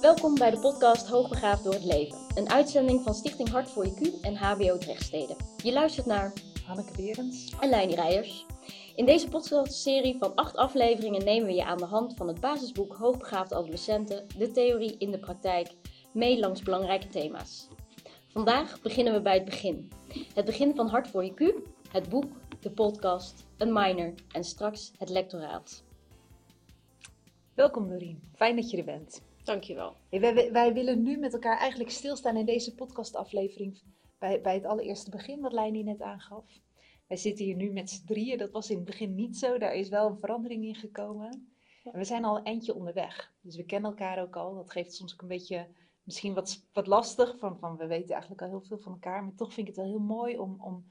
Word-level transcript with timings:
Welkom 0.00 0.34
bij 0.34 0.50
de 0.50 0.58
podcast 0.58 1.08
Hoogbegaafd 1.08 1.64
door 1.64 1.72
het 1.72 1.84
leven. 1.84 2.18
Een 2.34 2.50
uitzending 2.50 3.02
van 3.02 3.14
Stichting 3.14 3.48
Hart 3.48 3.70
voor 3.70 3.86
IQ 3.86 4.20
en 4.22 4.36
HBO 4.36 4.78
Drechtsteden. 4.78 5.36
Je 5.62 5.72
luistert 5.72 6.06
naar 6.06 6.32
Hanneke 6.66 6.92
Berends 6.96 7.52
en 7.60 7.68
Leini 7.68 7.94
Rijers. 7.94 8.46
In 8.96 9.06
deze 9.06 9.28
podcastserie 9.28 10.16
van 10.18 10.34
acht 10.34 10.56
afleveringen 10.56 11.24
nemen 11.24 11.46
we 11.46 11.54
je 11.54 11.64
aan 11.64 11.78
de 11.78 11.84
hand 11.84 12.14
van 12.16 12.28
het 12.28 12.40
basisboek 12.40 12.94
Hoogbegaafde 12.94 13.54
Adolescenten, 13.54 14.26
de 14.38 14.50
theorie 14.50 14.96
in 14.98 15.10
de 15.10 15.18
praktijk, 15.18 15.74
mee 16.12 16.38
langs 16.38 16.62
belangrijke 16.62 17.08
thema's. 17.08 17.68
Vandaag 18.28 18.80
beginnen 18.82 19.12
we 19.12 19.20
bij 19.20 19.34
het 19.34 19.44
begin. 19.44 19.92
Het 20.34 20.44
begin 20.44 20.74
van 20.74 20.88
Hart 20.88 21.08
voor 21.08 21.30
IQ, 21.30 21.54
het 21.92 22.08
boek, 22.08 22.32
de 22.60 22.70
podcast, 22.70 23.46
een 23.56 23.72
minor 23.72 24.14
en 24.32 24.44
straks 24.44 24.92
het 24.98 25.08
lectoraat. 25.08 25.82
Welkom 27.54 27.88
Dorien, 27.88 28.22
fijn 28.34 28.56
dat 28.56 28.70
je 28.70 28.76
er 28.76 28.84
bent. 28.84 29.28
Dankjewel. 29.44 29.96
Hey, 30.08 30.20
wij, 30.20 30.52
wij 30.52 30.72
willen 30.72 31.02
nu 31.02 31.16
met 31.16 31.32
elkaar 31.32 31.58
eigenlijk 31.58 31.90
stilstaan 31.90 32.36
in 32.36 32.46
deze 32.46 32.74
podcastaflevering 32.74 33.80
bij, 34.18 34.40
bij 34.40 34.54
het 34.54 34.64
allereerste 34.64 35.10
begin 35.10 35.40
wat 35.40 35.52
Leini 35.52 35.82
net 35.82 36.02
aangaf. 36.02 36.44
Wij 37.06 37.16
zitten 37.16 37.44
hier 37.44 37.56
nu 37.56 37.70
met 37.70 37.90
z'n 37.90 38.06
drieën, 38.06 38.38
dat 38.38 38.50
was 38.50 38.70
in 38.70 38.76
het 38.76 38.84
begin 38.84 39.14
niet 39.14 39.36
zo, 39.36 39.58
daar 39.58 39.74
is 39.74 39.88
wel 39.88 40.08
een 40.08 40.18
verandering 40.18 40.64
in 40.64 40.74
gekomen. 40.74 41.52
En 41.84 41.98
we 41.98 42.04
zijn 42.04 42.24
al 42.24 42.36
een 42.36 42.44
eindje 42.44 42.74
onderweg, 42.74 43.32
dus 43.40 43.56
we 43.56 43.64
kennen 43.64 43.90
elkaar 43.90 44.22
ook 44.22 44.36
al. 44.36 44.54
Dat 44.54 44.70
geeft 44.70 44.94
soms 44.94 45.12
ook 45.12 45.22
een 45.22 45.28
beetje, 45.28 45.66
misschien 46.02 46.34
wat, 46.34 46.62
wat 46.72 46.86
lastig, 46.86 47.38
van, 47.38 47.58
van 47.58 47.76
we 47.76 47.86
weten 47.86 48.10
eigenlijk 48.10 48.42
al 48.42 48.48
heel 48.48 48.60
veel 48.60 48.78
van 48.78 48.92
elkaar. 48.92 49.24
Maar 49.24 49.34
toch 49.34 49.54
vind 49.54 49.68
ik 49.68 49.74
het 49.74 49.84
wel 49.84 49.94
heel 49.94 50.04
mooi 50.06 50.38
om, 50.38 50.56
om 50.60 50.84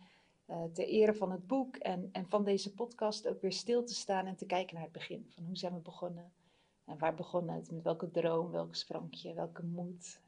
uh, 0.49 0.63
ter 0.73 0.87
ere 0.87 1.13
van 1.13 1.31
het 1.31 1.47
boek 1.47 1.75
en, 1.75 2.09
en 2.11 2.25
van 2.29 2.43
deze 2.43 2.73
podcast 2.73 3.27
ook 3.27 3.41
weer 3.41 3.53
stil 3.53 3.83
te 3.83 3.93
staan 3.93 4.25
en 4.25 4.35
te 4.35 4.45
kijken 4.45 4.75
naar 4.75 4.83
het 4.83 4.93
begin. 4.93 5.25
Van 5.29 5.43
hoe 5.43 5.57
zijn 5.57 5.73
we 5.73 5.79
begonnen? 5.79 6.31
En 6.89 6.97
waar 6.97 7.15
begon 7.15 7.49
het? 7.49 7.71
Met 7.71 7.83
welke 7.83 8.11
droom, 8.11 8.51
welk 8.51 8.75
sprankje, 8.75 9.33
welke 9.33 9.63
moed? 9.63 10.19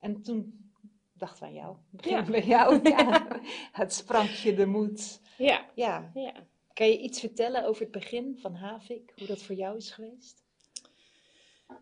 En, 0.00 0.14
en 0.14 0.22
toen 0.22 0.70
dacht 1.12 1.38
van 1.38 1.52
jou, 1.52 1.76
begin 1.90 2.12
ja. 2.12 2.24
bij 2.24 2.44
jou. 2.44 2.80
Ja. 2.88 3.40
het 3.72 3.92
sprankje, 3.92 4.54
de 4.54 4.66
moed. 4.66 5.20
Ja. 5.38 5.70
ja. 5.74 6.10
ja. 6.14 6.32
Kan 6.72 6.86
je 6.86 6.98
iets 6.98 7.20
vertellen 7.20 7.64
over 7.64 7.82
het 7.82 7.90
begin 7.90 8.38
van 8.38 8.54
Havik? 8.54 9.12
Hoe 9.16 9.26
dat 9.26 9.42
voor 9.42 9.54
jou 9.54 9.76
is 9.76 9.90
geweest? 9.90 10.44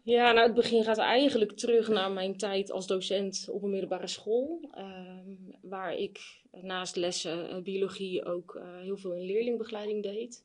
Ja, 0.02 0.32
nou 0.32 0.46
het 0.46 0.54
begin 0.54 0.84
gaat 0.84 0.98
eigenlijk 0.98 1.52
terug 1.52 1.88
naar 1.88 2.10
mijn 2.10 2.36
tijd 2.36 2.70
als 2.70 2.86
docent 2.86 3.48
op 3.50 3.62
een 3.62 3.70
middelbare 3.70 4.06
school. 4.06 4.70
Uh, 4.78 5.18
waar 5.62 5.94
ik 5.94 6.40
naast 6.50 6.96
lessen 6.96 7.50
uh, 7.50 7.62
biologie 7.62 8.24
ook 8.24 8.54
uh, 8.54 8.78
heel 8.78 8.96
veel 8.96 9.14
in 9.14 9.26
leerlingbegeleiding 9.26 10.02
deed. 10.02 10.44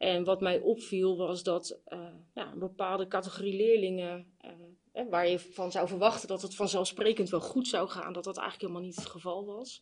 En 0.00 0.24
wat 0.24 0.40
mij 0.40 0.60
opviel 0.60 1.16
was 1.16 1.42
dat 1.42 1.80
uh, 1.88 1.98
ja, 2.34 2.52
een 2.52 2.58
bepaalde 2.58 3.08
categorie 3.08 3.56
leerlingen, 3.56 4.26
uh, 4.94 5.02
waar 5.10 5.28
je 5.28 5.38
van 5.38 5.72
zou 5.72 5.88
verwachten 5.88 6.28
dat 6.28 6.42
het 6.42 6.54
vanzelfsprekend 6.54 7.30
wel 7.30 7.40
goed 7.40 7.68
zou 7.68 7.88
gaan, 7.88 8.12
dat 8.12 8.24
dat 8.24 8.36
eigenlijk 8.36 8.60
helemaal 8.60 8.88
niet 8.88 9.00
het 9.00 9.10
geval 9.10 9.44
was. 9.44 9.80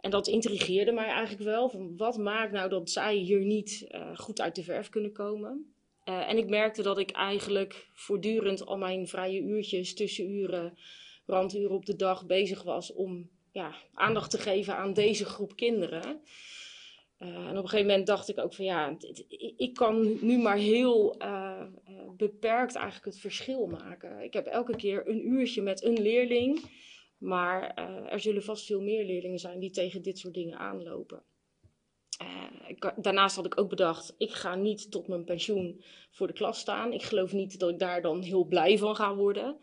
En 0.00 0.10
dat 0.10 0.26
intrigeerde 0.26 0.92
mij 0.92 1.06
eigenlijk 1.06 1.44
wel. 1.44 1.68
Van 1.68 1.96
wat 1.96 2.18
maakt 2.18 2.52
nou 2.52 2.68
dat 2.68 2.90
zij 2.90 3.14
hier 3.14 3.44
niet 3.44 3.86
uh, 3.90 4.18
goed 4.18 4.40
uit 4.40 4.54
de 4.54 4.62
verf 4.62 4.88
kunnen 4.88 5.12
komen? 5.12 5.72
en 6.04 6.36
ik 6.36 6.48
merkte 6.48 6.82
dat 6.82 6.98
ik 6.98 7.10
eigenlijk 7.10 7.88
voortdurend 7.92 8.66
al 8.66 8.76
mijn 8.76 9.08
vrije 9.08 9.40
uurtjes, 9.40 9.94
tussenuren, 9.94 10.78
randuren 11.26 11.76
op 11.76 11.86
de 11.86 11.96
dag 11.96 12.26
bezig 12.26 12.62
was 12.62 12.92
om 12.92 13.30
ja, 13.52 13.74
aandacht 13.94 14.30
te 14.30 14.38
geven 14.38 14.76
aan 14.76 14.92
deze 14.92 15.24
groep 15.24 15.56
kinderen. 15.56 16.22
Uh, 17.18 17.28
en 17.28 17.56
op 17.56 17.62
een 17.62 17.68
gegeven 17.68 17.86
moment 17.86 18.06
dacht 18.06 18.28
ik 18.28 18.38
ook 18.38 18.54
van 18.54 18.64
ja, 18.64 18.96
ik 19.56 19.74
kan 19.74 20.18
nu 20.20 20.38
maar 20.38 20.56
heel 20.56 21.22
uh, 21.22 21.62
beperkt 22.16 22.74
eigenlijk 22.74 23.06
het 23.06 23.18
verschil 23.18 23.66
maken. 23.66 24.22
Ik 24.22 24.32
heb 24.32 24.46
elke 24.46 24.76
keer 24.76 25.08
een 25.08 25.28
uurtje 25.28 25.62
met 25.62 25.84
een 25.84 26.02
leerling, 26.02 26.60
maar 27.18 27.74
er 28.10 28.20
zullen 28.20 28.42
vast 28.42 28.66
veel 28.66 28.80
meer 28.80 29.04
leerlingen 29.04 29.38
zijn 29.38 29.58
die 29.58 29.70
tegen 29.70 30.02
dit 30.02 30.18
soort 30.18 30.34
dingen 30.34 30.58
aanlopen. 30.58 31.22
Daarnaast 32.96 33.36
had 33.36 33.46
ik 33.46 33.60
ook 33.60 33.68
bedacht, 33.68 34.14
ik 34.18 34.32
ga 34.32 34.54
niet 34.54 34.90
tot 34.90 35.08
mijn 35.08 35.24
pensioen 35.24 35.82
voor 36.10 36.26
de 36.26 36.32
klas 36.32 36.58
staan. 36.58 36.92
Ik 36.92 37.02
geloof 37.02 37.32
niet 37.32 37.58
dat 37.58 37.70
ik 37.70 37.78
daar 37.78 38.02
dan 38.02 38.22
heel 38.22 38.44
blij 38.44 38.78
van 38.78 38.96
ga 38.96 39.14
worden. 39.14 39.56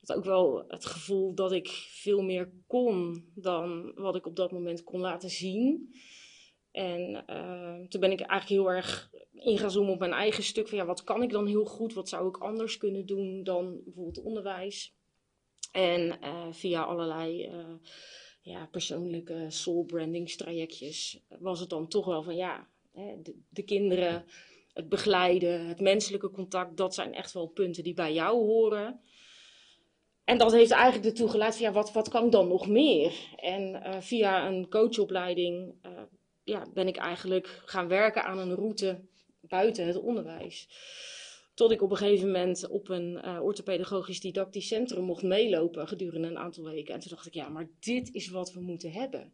Had 0.00 0.16
ook 0.16 0.24
wel 0.24 0.64
het 0.68 0.84
gevoel 0.84 1.34
dat 1.34 1.52
ik 1.52 1.68
veel 1.90 2.22
meer 2.22 2.52
kon 2.66 3.24
dan 3.34 3.92
wat 3.94 4.16
ik 4.16 4.26
op 4.26 4.36
dat 4.36 4.52
moment 4.52 4.84
kon 4.84 5.00
laten 5.00 5.30
zien. 5.30 5.94
En 6.72 7.24
uh, 7.30 7.88
toen 7.88 8.00
ben 8.00 8.12
ik 8.12 8.20
eigenlijk 8.20 8.62
heel 8.62 8.70
erg 8.70 9.10
in 9.32 9.88
op 9.88 9.98
mijn 9.98 10.12
eigen 10.12 10.42
stuk. 10.42 10.68
Van 10.68 10.78
ja, 10.78 10.84
wat 10.84 11.04
kan 11.04 11.22
ik 11.22 11.30
dan 11.30 11.46
heel 11.46 11.64
goed? 11.64 11.94
Wat 11.94 12.08
zou 12.08 12.28
ik 12.28 12.36
anders 12.36 12.76
kunnen 12.76 13.06
doen 13.06 13.44
dan 13.44 13.80
bijvoorbeeld 13.84 14.24
onderwijs? 14.24 14.94
En 15.72 16.18
uh, 16.22 16.46
via 16.50 16.82
allerlei 16.82 17.46
uh, 17.46 17.74
ja, 18.42 18.66
persoonlijke 18.66 19.44
soul 19.48 19.84
brandingstrajectjes 19.84 21.20
was 21.38 21.60
het 21.60 21.68
dan 21.68 21.88
toch 21.88 22.06
wel 22.06 22.22
van 22.22 22.36
ja, 22.36 22.68
hè, 22.92 23.22
de, 23.22 23.34
de, 23.48 23.62
kinderen, 23.62 24.24
het 24.72 24.88
begeleiden, 24.88 25.66
het 25.66 25.80
menselijke 25.80 26.30
contact, 26.30 26.76
dat 26.76 26.94
zijn 26.94 27.14
echt 27.14 27.32
wel 27.32 27.46
punten 27.46 27.82
die 27.82 27.94
bij 27.94 28.12
jou 28.12 28.36
horen. 28.36 29.00
En 30.24 30.38
dat 30.38 30.52
heeft 30.52 30.70
eigenlijk 30.70 31.04
ertoe 31.04 31.28
geleid 31.28 31.56
van 31.56 31.64
ja, 31.64 31.72
wat, 31.72 31.92
wat 31.92 32.08
kan 32.08 32.24
ik 32.24 32.32
dan 32.32 32.48
nog 32.48 32.68
meer? 32.68 33.12
En 33.36 33.82
via 34.02 34.48
een 34.48 34.68
coachopleiding 34.68 35.74
ja, 36.44 36.66
ben 36.74 36.88
ik 36.88 36.96
eigenlijk 36.96 37.62
gaan 37.64 37.88
werken 37.88 38.24
aan 38.24 38.38
een 38.38 38.54
route 38.54 39.00
buiten 39.40 39.86
het 39.86 39.96
onderwijs. 39.96 40.68
Tot 41.54 41.70
ik 41.70 41.82
op 41.82 41.90
een 41.90 41.96
gegeven 41.96 42.26
moment 42.26 42.68
op 42.68 42.88
een 42.88 43.20
uh, 43.24 43.42
orthopedagogisch 43.42 44.20
didactisch 44.20 44.66
centrum 44.66 45.04
mocht 45.04 45.22
meelopen 45.22 45.88
gedurende 45.88 46.28
een 46.28 46.38
aantal 46.38 46.64
weken. 46.64 46.94
En 46.94 47.00
toen 47.00 47.10
dacht 47.10 47.26
ik, 47.26 47.34
ja, 47.34 47.48
maar 47.48 47.68
dit 47.80 48.14
is 48.14 48.28
wat 48.28 48.52
we 48.52 48.60
moeten 48.60 48.92
hebben. 48.92 49.32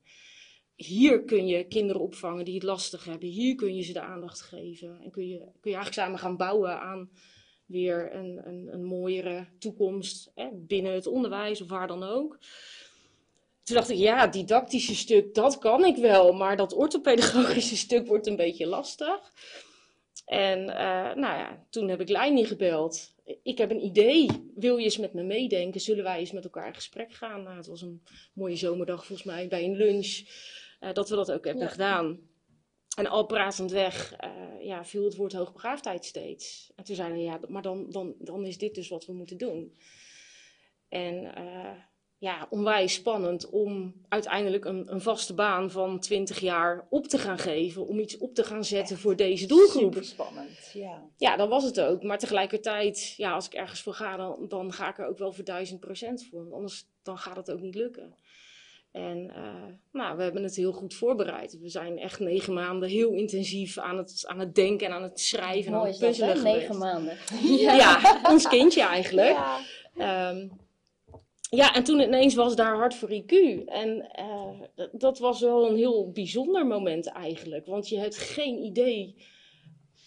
Hier 0.74 1.24
kun 1.24 1.46
je 1.46 1.64
kinderen 1.64 2.02
opvangen 2.02 2.44
die 2.44 2.54
het 2.54 2.62
lastig 2.62 3.04
hebben. 3.04 3.28
Hier 3.28 3.54
kun 3.54 3.74
je 3.74 3.82
ze 3.82 3.92
de 3.92 4.00
aandacht 4.00 4.40
geven. 4.40 5.00
En 5.00 5.10
kun 5.10 5.28
je, 5.28 5.38
kun 5.38 5.70
je 5.70 5.76
eigenlijk 5.76 5.94
samen 5.94 6.18
gaan 6.18 6.36
bouwen 6.36 6.80
aan 6.80 7.10
weer 7.66 8.14
een, 8.14 8.48
een, 8.48 8.68
een 8.72 8.84
mooiere 8.84 9.46
toekomst 9.58 10.30
hè, 10.34 10.48
binnen 10.52 10.92
het 10.92 11.06
onderwijs 11.06 11.60
of 11.60 11.68
waar 11.68 11.86
dan 11.86 12.02
ook. 12.02 12.38
Toen 13.68 13.76
dacht 13.76 13.90
ik, 13.90 13.96
ja, 13.96 14.26
didactische 14.26 14.94
stuk, 14.94 15.34
dat 15.34 15.58
kan 15.58 15.84
ik 15.84 15.96
wel, 15.96 16.32
maar 16.32 16.56
dat 16.56 16.72
orthopedagogische 16.72 17.76
stuk 17.86 18.06
wordt 18.06 18.26
een 18.26 18.36
beetje 18.36 18.66
lastig. 18.66 19.32
En 20.24 20.58
uh, 20.58 21.14
nou 21.14 21.38
ja, 21.38 21.66
toen 21.70 21.88
heb 21.88 22.00
ik 22.00 22.08
Leini 22.08 22.44
gebeld. 22.44 23.14
Ik 23.42 23.58
heb 23.58 23.70
een 23.70 23.84
idee. 23.84 24.50
Wil 24.54 24.76
je 24.76 24.84
eens 24.84 24.98
met 24.98 25.12
me 25.12 25.22
meedenken? 25.22 25.80
Zullen 25.80 26.04
wij 26.04 26.18
eens 26.18 26.32
met 26.32 26.44
elkaar 26.44 26.66
in 26.66 26.74
gesprek 26.74 27.12
gaan? 27.12 27.42
Nou, 27.42 27.56
het 27.56 27.66
was 27.66 27.82
een 27.82 28.02
mooie 28.34 28.56
zomerdag 28.56 29.06
volgens 29.06 29.26
mij 29.26 29.48
bij 29.48 29.64
een 29.64 29.76
lunch. 29.76 30.22
Uh, 30.80 30.92
dat 30.92 31.08
we 31.08 31.16
dat 31.16 31.32
ook 31.32 31.44
hebben 31.44 31.64
ja. 31.64 31.70
gedaan. 31.70 32.20
En 32.96 33.06
al 33.06 33.26
pratend 33.26 33.70
weg 33.70 34.16
uh, 34.24 34.64
ja, 34.64 34.84
viel 34.84 35.04
het 35.04 35.16
woord 35.16 35.32
hoogbegaafdheid 35.32 36.04
steeds. 36.04 36.72
En 36.76 36.84
toen 36.84 36.96
zeiden 36.96 37.18
we, 37.18 37.24
ja, 37.24 37.40
maar 37.48 37.62
dan, 37.62 37.90
dan, 37.90 38.14
dan 38.18 38.44
is 38.44 38.58
dit 38.58 38.74
dus 38.74 38.88
wat 38.88 39.06
we 39.06 39.12
moeten 39.12 39.36
doen. 39.36 39.76
En 40.88 41.32
ja, 42.18 42.46
onwijs 42.50 42.94
spannend 42.94 43.50
om 43.50 43.94
uiteindelijk 44.08 44.64
een, 44.64 44.92
een, 44.92 45.00
vaste 45.00 45.34
baan 45.34 45.70
van 45.70 46.00
20 46.00 46.38
jaar 46.38 46.86
op 46.90 47.06
te 47.06 47.18
gaan 47.18 47.38
geven. 47.38 47.86
Om 47.86 47.98
iets 47.98 48.18
op 48.18 48.34
te 48.34 48.44
gaan 48.44 48.64
zetten 48.64 48.94
Echt 48.94 49.02
voor 49.02 49.16
deze 49.16 49.46
doelgroep. 49.46 49.92
Super 49.92 50.04
spannend, 50.04 50.70
ja. 50.72 51.02
Ja, 51.16 51.36
dat 51.36 51.48
was 51.48 51.64
het 51.64 51.80
ook. 51.80 52.02
Maar 52.02 52.18
tegelijkertijd, 52.18 53.14
ja, 53.16 53.32
als 53.32 53.46
ik 53.46 53.54
ergens 53.54 53.80
voor 53.82 53.94
ga, 53.94 54.16
dan, 54.16 54.48
dan 54.48 54.72
ga 54.72 54.88
ik 54.88 54.98
er 54.98 55.06
ook 55.06 55.18
wel 55.18 55.32
voor 55.32 55.44
duizend 55.44 55.80
procent 55.80 56.26
voor. 56.30 56.40
Want 56.40 56.52
anders 56.52 56.86
dan 57.02 57.18
gaat 57.18 57.36
het 57.36 57.50
ook 57.50 57.60
niet 57.60 57.74
lukken. 57.74 58.14
En 58.92 59.32
uh, 59.36 59.64
nou, 59.92 60.16
we 60.16 60.22
hebben 60.22 60.42
het 60.42 60.56
heel 60.56 60.72
goed 60.72 60.94
voorbereid. 60.94 61.58
We 61.60 61.68
zijn 61.68 61.98
echt 61.98 62.20
negen 62.20 62.52
maanden 62.52 62.88
heel 62.88 63.10
intensief 63.10 63.78
aan 63.78 63.96
het, 63.96 64.24
aan 64.26 64.38
het 64.38 64.54
denken 64.54 64.86
en 64.86 64.92
aan 64.92 65.02
het 65.02 65.20
schrijven 65.20 65.72
en 65.72 65.78
aan 65.78 65.86
het 65.86 65.98
puzzelen. 65.98 66.42
Negen 66.42 66.78
maanden. 66.78 67.16
Ja. 67.42 67.72
ja, 67.72 68.20
ons 68.32 68.48
kindje 68.48 68.82
eigenlijk. 68.82 69.36
Ja. 69.94 70.30
Um, 70.30 70.50
ja, 71.50 71.74
en 71.74 71.84
toen 71.84 72.00
ineens 72.00 72.34
was 72.34 72.56
daar 72.56 72.76
Hart 72.76 72.94
voor 72.94 73.10
IQ. 73.10 73.64
En 73.66 74.10
uh, 74.18 74.86
dat 74.92 75.18
was 75.18 75.40
wel 75.40 75.70
een 75.70 75.76
heel 75.76 76.10
bijzonder 76.10 76.66
moment 76.66 77.06
eigenlijk. 77.06 77.66
Want 77.66 77.88
je 77.88 77.98
hebt 77.98 78.16
geen 78.16 78.58
idee 78.58 79.14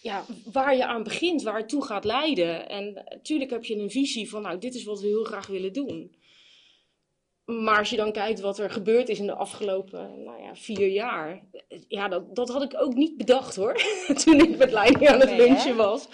ja, 0.02 0.24
waar 0.52 0.76
je 0.76 0.86
aan 0.86 1.02
begint, 1.02 1.42
waar 1.42 1.56
het 1.56 1.68
toe 1.68 1.84
gaat 1.84 2.04
leiden. 2.04 2.68
En 2.68 3.02
natuurlijk 3.08 3.50
heb 3.50 3.64
je 3.64 3.76
een 3.76 3.90
visie 3.90 4.30
van, 4.30 4.42
nou, 4.42 4.58
dit 4.58 4.74
is 4.74 4.84
wat 4.84 5.00
we 5.00 5.06
heel 5.06 5.24
graag 5.24 5.46
willen 5.46 5.72
doen. 5.72 6.14
Maar 7.44 7.78
als 7.78 7.90
je 7.90 7.96
dan 7.96 8.12
kijkt 8.12 8.40
wat 8.40 8.58
er 8.58 8.70
gebeurd 8.70 9.08
is 9.08 9.18
in 9.18 9.26
de 9.26 9.34
afgelopen 9.34 10.22
nou 10.24 10.42
ja, 10.42 10.54
vier 10.54 10.88
jaar. 10.88 11.42
Ja, 11.88 12.08
dat, 12.08 12.34
dat 12.34 12.48
had 12.48 12.62
ik 12.62 12.74
ook 12.82 12.94
niet 12.94 13.16
bedacht 13.16 13.56
hoor. 13.56 13.82
toen 14.24 14.40
ik 14.40 14.56
met 14.56 14.72
Leiding 14.72 15.08
aan 15.08 15.20
het 15.20 15.30
nee, 15.30 15.38
lunchen 15.38 15.70
hè? 15.70 15.74
was. 15.74 16.08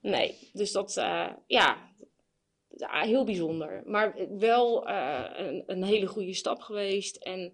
Nee, 0.00 0.34
dus 0.52 0.72
dat, 0.72 0.96
uh, 0.96 1.28
ja, 1.46 1.76
ja, 2.76 3.00
heel 3.00 3.24
bijzonder. 3.24 3.82
Maar 3.84 4.28
wel 4.38 4.88
uh, 4.88 5.24
een, 5.36 5.62
een, 5.66 5.84
hele 5.84 6.06
goede 6.06 6.34
stap 6.34 6.60
geweest. 6.60 7.16
En 7.16 7.52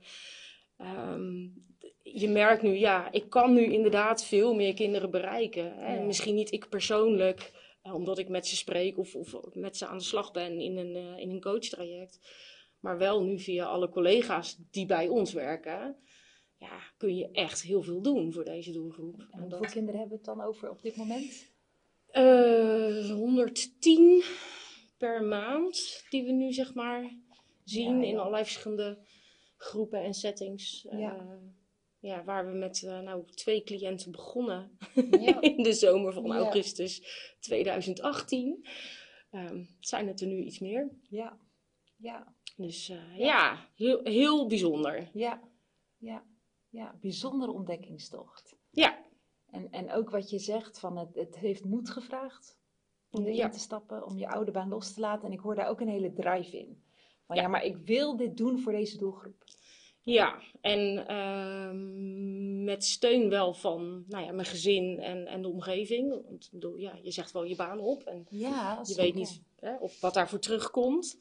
um, 0.79 1.55
je 2.03 2.29
merkt 2.29 2.63
nu, 2.63 2.79
ja, 2.79 3.13
ik 3.13 3.31
kan 3.31 3.55
nu 3.55 3.65
inderdaad 3.65 4.25
veel 4.25 4.55
meer 4.55 4.75
kinderen 4.75 5.11
bereiken. 5.11 5.75
Hè? 5.77 5.95
Ja. 5.95 6.03
Misschien 6.03 6.35
niet 6.35 6.53
ik 6.53 6.69
persoonlijk 6.69 7.53
eh, 7.83 7.95
omdat 7.95 8.19
ik 8.19 8.29
met 8.29 8.47
ze 8.47 8.57
spreek 8.57 8.99
of, 8.99 9.15
of 9.15 9.55
met 9.55 9.77
ze 9.77 9.87
aan 9.87 9.99
de 9.99 10.05
slag 10.05 10.33
ben 10.33 10.61
in 10.61 10.77
een, 10.77 10.97
uh, 10.97 11.19
in 11.19 11.31
een 11.31 11.41
coachtraject. 11.41 12.21
Maar 12.81 12.99
wel 12.99 13.23
nu 13.23 13.39
via 13.39 13.65
alle 13.65 13.89
collega's 13.89 14.59
die 14.71 14.87
bij 14.87 15.09
ons 15.09 15.33
werken. 15.33 15.97
Ja, 16.59 16.81
kun 16.97 17.17
je 17.17 17.31
echt 17.33 17.63
heel 17.63 17.83
veel 17.83 18.03
doen 18.03 18.33
voor 18.33 18.45
deze 18.45 18.73
doelgroep. 18.73 19.27
En 19.31 19.41
hoeveel 19.41 19.61
dat... 19.61 19.71
kinderen 19.71 20.01
hebben 20.01 20.19
we 20.19 20.25
het 20.25 20.37
dan 20.37 20.47
over 20.47 20.71
op 20.71 20.83
dit 20.83 20.97
moment? 20.97 21.51
Uh, 22.13 23.11
110 23.11 24.23
per 25.03 25.23
maand 25.25 26.05
die 26.11 26.25
we 26.25 26.33
nu 26.33 26.53
zeg 26.53 26.75
maar 26.75 27.17
zien 27.65 27.97
ja, 27.97 28.03
ja. 28.03 28.09
in 28.09 28.19
allerlei 28.19 28.45
verschillende 28.45 28.99
groepen 29.57 30.03
en 30.03 30.15
settings. 30.15 30.87
Ja. 30.91 31.17
Uh, 31.17 31.51
ja, 31.99 32.25
waar 32.25 32.47
we 32.47 32.53
met 32.53 32.83
uh, 32.83 33.01
nou, 33.01 33.25
twee 33.27 33.63
cliënten 33.63 34.13
begonnen 34.13 34.79
ja. 35.11 35.41
in 35.57 35.63
de 35.63 35.73
zomer 35.73 36.13
van 36.13 36.33
augustus 36.33 37.03
2018. 37.41 38.67
Um, 39.31 39.69
zijn 39.81 40.07
het 40.07 40.21
er 40.21 40.27
nu 40.27 40.43
iets 40.43 40.59
meer. 40.59 40.91
Ja, 41.09 41.39
ja. 41.97 42.35
Dus 42.57 42.91
uh, 42.91 43.19
ja. 43.19 43.25
ja, 43.25 43.69
heel, 43.75 44.01
heel 44.03 44.47
bijzonder. 44.47 45.11
Ja, 45.13 45.43
ja, 45.97 46.25
ja. 46.69 46.99
Bijzondere 47.01 47.53
ontdekkingstocht. 47.53 48.57
Ja. 48.71 49.05
En, 49.51 49.71
en 49.71 49.93
ook 49.93 50.11
wat 50.11 50.31
je 50.31 50.39
zegt, 50.39 50.79
van 50.79 50.99
het, 50.99 51.15
het 51.15 51.39
heeft 51.39 51.65
moed 51.65 51.91
gevraagd 51.91 52.61
om 53.13 53.23
erin 53.23 53.37
ja. 53.37 53.49
te 53.49 53.59
stappen, 53.59 54.07
om 54.07 54.19
je 54.19 54.29
oude 54.29 54.51
baan 54.51 54.69
los 54.69 54.95
te 54.95 55.01
laten. 55.01 55.27
En 55.27 55.33
ik 55.33 55.41
hoor 55.41 55.55
daar 55.55 55.69
ook 55.69 55.81
een 55.81 55.89
hele 55.89 56.13
drive 56.13 56.59
in. 56.59 56.83
Van 57.27 57.37
ja, 57.37 57.43
ja 57.43 57.49
maar 57.49 57.65
ik 57.65 57.77
wil 57.77 58.17
dit 58.17 58.37
doen 58.37 58.59
voor 58.59 58.73
deze 58.73 58.99
doelgroep. 58.99 59.45
Ja, 60.05 60.39
en 60.61 61.07
uh, 61.11 62.65
met 62.65 62.85
steun 62.85 63.29
wel 63.29 63.55
van 63.55 64.05
nou 64.09 64.25
ja, 64.25 64.33
mijn 64.33 64.47
gezin 64.47 64.99
en, 64.99 65.27
en 65.27 65.43
de 65.43 65.49
omgeving. 65.49 66.11
Want 66.11 66.49
bedoel, 66.53 66.77
ja, 66.77 66.99
je 67.03 67.11
zegt 67.11 67.33
wel 67.33 67.45
je 67.45 67.57
baan 67.57 67.79
op 67.79 68.03
en 68.03 68.27
ja, 68.31 68.81
je 68.85 68.95
weet 68.95 69.15
niet 69.15 69.41
hè, 69.61 69.77
of 69.77 70.01
wat 70.01 70.15
daarvoor 70.15 70.39
terugkomt. 70.39 71.19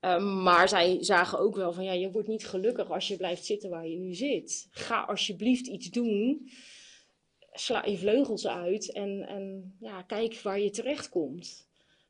Uh, 0.00 0.42
maar 0.42 0.68
zij 0.68 0.96
zagen 1.00 1.38
ook 1.38 1.56
wel 1.56 1.72
van 1.72 1.84
ja, 1.84 1.92
je 1.92 2.10
wordt 2.10 2.28
niet 2.28 2.46
gelukkig 2.46 2.90
als 2.90 3.08
je 3.08 3.16
blijft 3.16 3.44
zitten 3.44 3.70
waar 3.70 3.86
je 3.86 3.98
nu 3.98 4.14
zit. 4.14 4.68
Ga 4.70 5.02
alsjeblieft 5.02 5.66
iets 5.66 5.90
doen. 5.90 6.50
Sla 7.60 7.84
je 7.84 7.98
vleugels 7.98 8.46
uit 8.46 8.92
en, 8.92 9.26
en 9.28 9.74
ja, 9.80 10.02
kijk 10.02 10.40
waar 10.40 10.60
je 10.60 10.70
terecht 10.70 11.08
komt. 11.08 11.68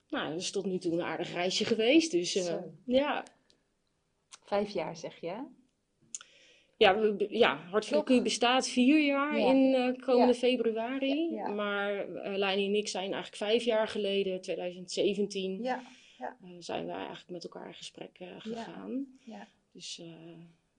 Nou, 0.09 0.31
dat 0.31 0.41
is 0.41 0.51
tot 0.51 0.67
nu 0.67 0.79
toe 0.79 0.93
een 0.93 1.03
aardig 1.03 1.33
reisje 1.33 1.65
geweest. 1.65 2.11
Dus 2.11 2.37
uh, 2.37 2.55
ja. 2.87 3.25
Vijf 4.45 4.71
jaar 4.71 4.97
zeg 4.97 5.21
je? 5.21 5.45
Ja, 6.77 6.99
we, 6.99 7.27
ja 7.29 7.57
Hartelijk 7.57 8.23
bestaat 8.23 8.69
vier 8.69 9.05
jaar 9.05 9.39
ja. 9.39 9.51
in 9.51 9.57
uh, 9.57 10.07
komende 10.07 10.33
ja. 10.33 10.39
februari. 10.39 11.31
Ja, 11.31 11.49
maar 11.49 12.09
uh, 12.09 12.37
Leini 12.37 12.67
en 12.67 12.75
ik 12.75 12.89
zijn 12.89 13.13
eigenlijk 13.13 13.37
vijf 13.37 13.65
jaar 13.65 13.89
geleden, 13.89 14.41
2017, 14.41 15.65
uh, 15.65 15.77
zijn 16.59 16.87
we 16.87 16.93
eigenlijk 16.93 17.31
met 17.31 17.45
elkaar 17.45 17.67
in 17.67 17.75
gesprek 17.75 18.19
gegaan. 18.39 19.07
Dus 19.73 20.03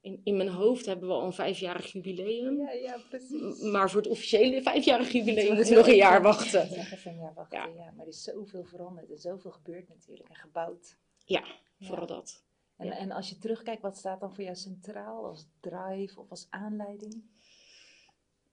in, 0.01 0.21
in 0.23 0.37
mijn 0.37 0.49
hoofd 0.49 0.85
hebben 0.85 1.07
we 1.07 1.13
al 1.13 1.25
een 1.25 1.33
vijfjarig 1.33 1.91
jubileum. 1.91 2.57
Ja, 2.57 2.71
ja, 2.71 2.97
precies. 3.09 3.61
Maar 3.61 3.89
voor 3.89 4.01
het 4.01 4.09
officiële 4.09 4.61
vijfjarig 4.61 5.11
jubileum 5.11 5.55
moeten 5.55 5.73
we 5.73 5.79
nog 5.79 5.87
een 5.87 5.95
jaar 5.95 6.21
wachten. 6.21 6.69
Ja, 6.69 6.91
even 6.91 7.11
een 7.11 7.17
jaar 7.17 7.33
wachten, 7.33 7.73
ja. 7.75 7.91
Maar 7.91 8.05
er 8.05 8.11
is 8.11 8.23
zoveel 8.23 8.63
veranderd 8.63 9.11
en 9.11 9.17
zoveel 9.17 9.51
gebeurd 9.51 9.89
natuurlijk 9.89 10.29
en 10.29 10.35
gebouwd. 10.35 10.97
Ja, 11.25 11.43
vooral 11.79 12.07
dat. 12.07 12.43
En, 12.77 12.85
ja. 12.85 12.97
en 12.97 13.11
als 13.11 13.29
je 13.29 13.37
terugkijkt, 13.37 13.81
wat 13.81 13.97
staat 13.97 14.19
dan 14.19 14.33
voor 14.33 14.43
jou 14.43 14.55
centraal 14.55 15.25
als 15.25 15.47
drive 15.59 16.19
of 16.19 16.29
als 16.29 16.47
aanleiding? 16.49 17.23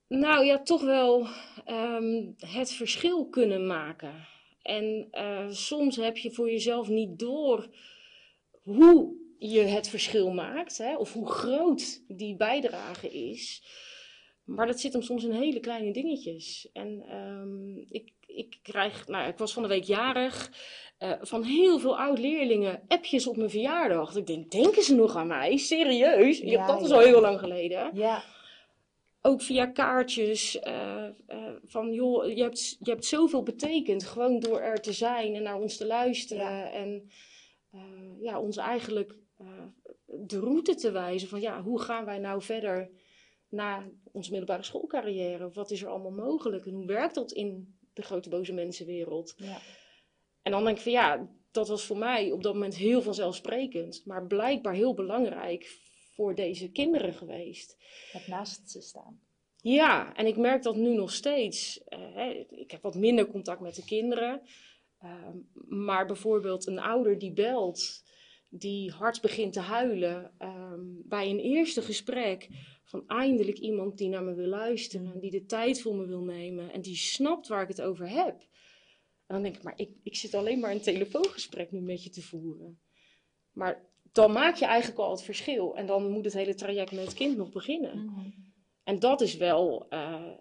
Nou 0.09 0.45
ja, 0.45 0.63
toch 0.63 0.83
wel 0.83 1.27
um, 1.67 2.35
het 2.39 2.73
verschil 2.73 3.29
kunnen 3.29 3.67
maken. 3.67 4.27
En 4.63 5.09
uh, 5.13 5.51
soms 5.51 5.97
heb 5.97 6.17
je 6.17 6.31
voor 6.31 6.51
jezelf 6.51 6.89
niet 6.89 7.19
door 7.19 7.69
hoe 8.63 9.17
je 9.39 9.61
het 9.61 9.89
verschil 9.89 10.31
maakt, 10.31 10.79
hè, 10.79 10.97
of 10.97 11.13
hoe 11.13 11.31
groot 11.31 12.03
die 12.09 12.37
bijdrage 12.37 13.11
is. 13.11 13.63
Maar 14.45 14.67
dat 14.67 14.81
zit 14.81 14.93
hem 14.93 15.03
soms 15.03 15.25
in 15.25 15.31
hele 15.31 15.61
kleine 15.61 15.93
dingetjes. 15.93 16.69
En 16.73 17.17
um, 17.17 17.87
ik, 17.91 18.13
ik 18.27 18.59
krijg, 18.63 19.09
nou, 19.09 19.29
ik 19.29 19.39
was 19.39 19.53
van 19.53 19.63
de 19.63 19.69
week 19.69 19.85
jarig. 19.85 20.53
Uh, 20.99 21.13
van 21.21 21.43
heel 21.43 21.79
veel 21.79 21.99
oud-leerlingen 21.99 22.83
appjes 22.89 23.27
op 23.27 23.37
mijn 23.37 23.51
verjaardag. 23.51 24.17
Ik 24.17 24.27
denk, 24.27 24.51
denken 24.51 24.83
ze 24.83 24.95
nog 24.95 25.17
aan 25.17 25.27
mij? 25.27 25.57
Serieus? 25.57 26.39
Ja, 26.39 26.67
dat 26.67 26.83
is 26.83 26.89
ja. 26.89 26.95
al 26.95 27.01
heel 27.01 27.21
lang 27.21 27.39
geleden. 27.39 27.91
Ja. 27.95 28.23
Ook 29.23 29.43
via 29.43 29.67
kaartjes. 29.67 30.57
Uh, 30.67 31.07
uh, 31.29 31.51
van, 31.65 31.93
joh, 31.93 32.37
je 32.37 32.43
hebt, 32.43 32.77
je 32.81 32.91
hebt 32.91 33.05
zoveel 33.05 33.43
betekend. 33.43 34.05
Gewoon 34.05 34.41
door 34.41 34.61
er 34.61 34.81
te 34.81 34.93
zijn 34.93 35.35
en 35.35 35.43
naar 35.43 35.61
ons 35.61 35.77
te 35.77 35.87
luisteren. 35.87 36.45
Ja. 36.45 36.71
En 36.71 37.11
ja, 38.21 38.41
ons 38.41 38.57
eigenlijk 38.57 39.15
de 40.07 40.39
route 40.41 40.75
te 40.75 40.91
wijzen. 40.91 41.29
Van, 41.29 41.41
ja, 41.41 41.63
hoe 41.63 41.81
gaan 41.81 42.05
wij 42.05 42.19
nou 42.19 42.43
verder 42.43 42.91
na 43.49 43.91
onze 44.13 44.31
middelbare 44.31 44.63
schoolcarrière? 44.63 45.51
Wat 45.51 45.71
is 45.71 45.83
er 45.83 45.89
allemaal 45.89 46.27
mogelijk? 46.27 46.67
En 46.67 46.73
hoe 46.73 46.87
werkt 46.87 47.15
dat 47.15 47.33
in 47.33 47.79
de 47.93 48.03
grote 48.03 48.29
boze 48.29 48.53
mensenwereld? 48.53 49.35
Ja. 49.37 49.59
En 50.43 50.53
dan 50.53 50.65
denk 50.65 50.77
ik 50.77 50.83
van 50.83 50.93
ja, 50.93 51.29
dat 51.51 51.69
was 51.69 51.85
voor 51.85 51.99
mij 51.99 52.33
op 52.33 52.43
dat 52.43 52.55
moment 52.55 52.77
heel 52.77 53.03
vanzelfsprekend, 53.03 54.03
maar 54.05 54.27
blijkbaar 54.27 54.75
heel 54.75 54.95
belangrijk 54.95 55.67
voor 56.15 56.35
deze 56.35 56.71
kinderen 56.71 57.15
geweest. 57.15 57.77
Het 58.13 58.27
naast 58.27 58.71
ze 58.71 58.81
staan. 58.81 59.21
Ja, 59.57 60.15
en 60.15 60.27
ik 60.27 60.37
merk 60.37 60.63
dat 60.63 60.77
nu 60.77 60.95
nog 60.95 61.13
steeds. 61.13 61.81
Uh, 61.89 62.45
ik 62.51 62.71
heb 62.71 62.83
wat 62.83 62.95
minder 62.95 63.27
contact 63.27 63.61
met 63.61 63.75
de 63.75 63.85
kinderen. 63.85 64.43
Uh, 65.05 65.29
maar 65.69 66.07
bijvoorbeeld 66.07 66.67
een 66.67 66.79
ouder 66.79 67.19
die 67.19 67.33
belt, 67.33 68.05
die 68.49 68.91
hard 68.91 69.21
begint 69.21 69.53
te 69.53 69.61
huilen 69.61 70.33
um, 70.39 71.03
bij 71.05 71.31
een 71.31 71.39
eerste 71.39 71.83
gesprek. 71.83 72.49
Van 72.85 73.05
eindelijk 73.07 73.59
iemand 73.59 73.99
die 73.99 74.09
naar 74.09 74.23
me 74.23 74.35
wil 74.35 74.47
luisteren, 74.47 75.21
die 75.21 75.31
de 75.31 75.45
tijd 75.45 75.81
voor 75.81 75.95
me 75.95 76.07
wil 76.07 76.23
nemen 76.23 76.73
en 76.73 76.81
die 76.81 76.97
snapt 76.97 77.49
waar 77.49 77.63
ik 77.63 77.69
het 77.69 77.83
over 77.83 78.09
heb. 78.09 78.41
En 79.27 79.35
dan 79.35 79.43
denk 79.43 79.57
ik, 79.57 79.63
maar 79.63 79.79
ik, 79.79 79.91
ik 80.03 80.17
zit 80.17 80.35
alleen 80.35 80.59
maar 80.59 80.71
een 80.71 80.81
telefoongesprek 80.81 81.73
nu 81.73 81.81
met 81.81 82.05
je 82.05 82.11
te 82.11 82.23
voeren. 82.23 82.81
Maar 83.53 83.87
dan 84.13 84.33
maak 84.33 84.57
je 84.57 84.65
eigenlijk 84.65 85.01
al 85.01 85.11
het 85.11 85.23
verschil. 85.23 85.77
En 85.77 85.87
dan 85.87 86.11
moet 86.11 86.25
het 86.25 86.35
hele 86.35 86.55
traject 86.55 86.93
met 86.93 87.05
het 87.05 87.15
kind 87.15 87.37
nog 87.37 87.51
beginnen. 87.51 87.99
Mm 87.99 88.09
-hmm. 88.09 88.35
En 88.85 88.99
dat 88.99 89.21
is 89.21 89.37
wel 89.37 89.87
uh, 89.91 90.33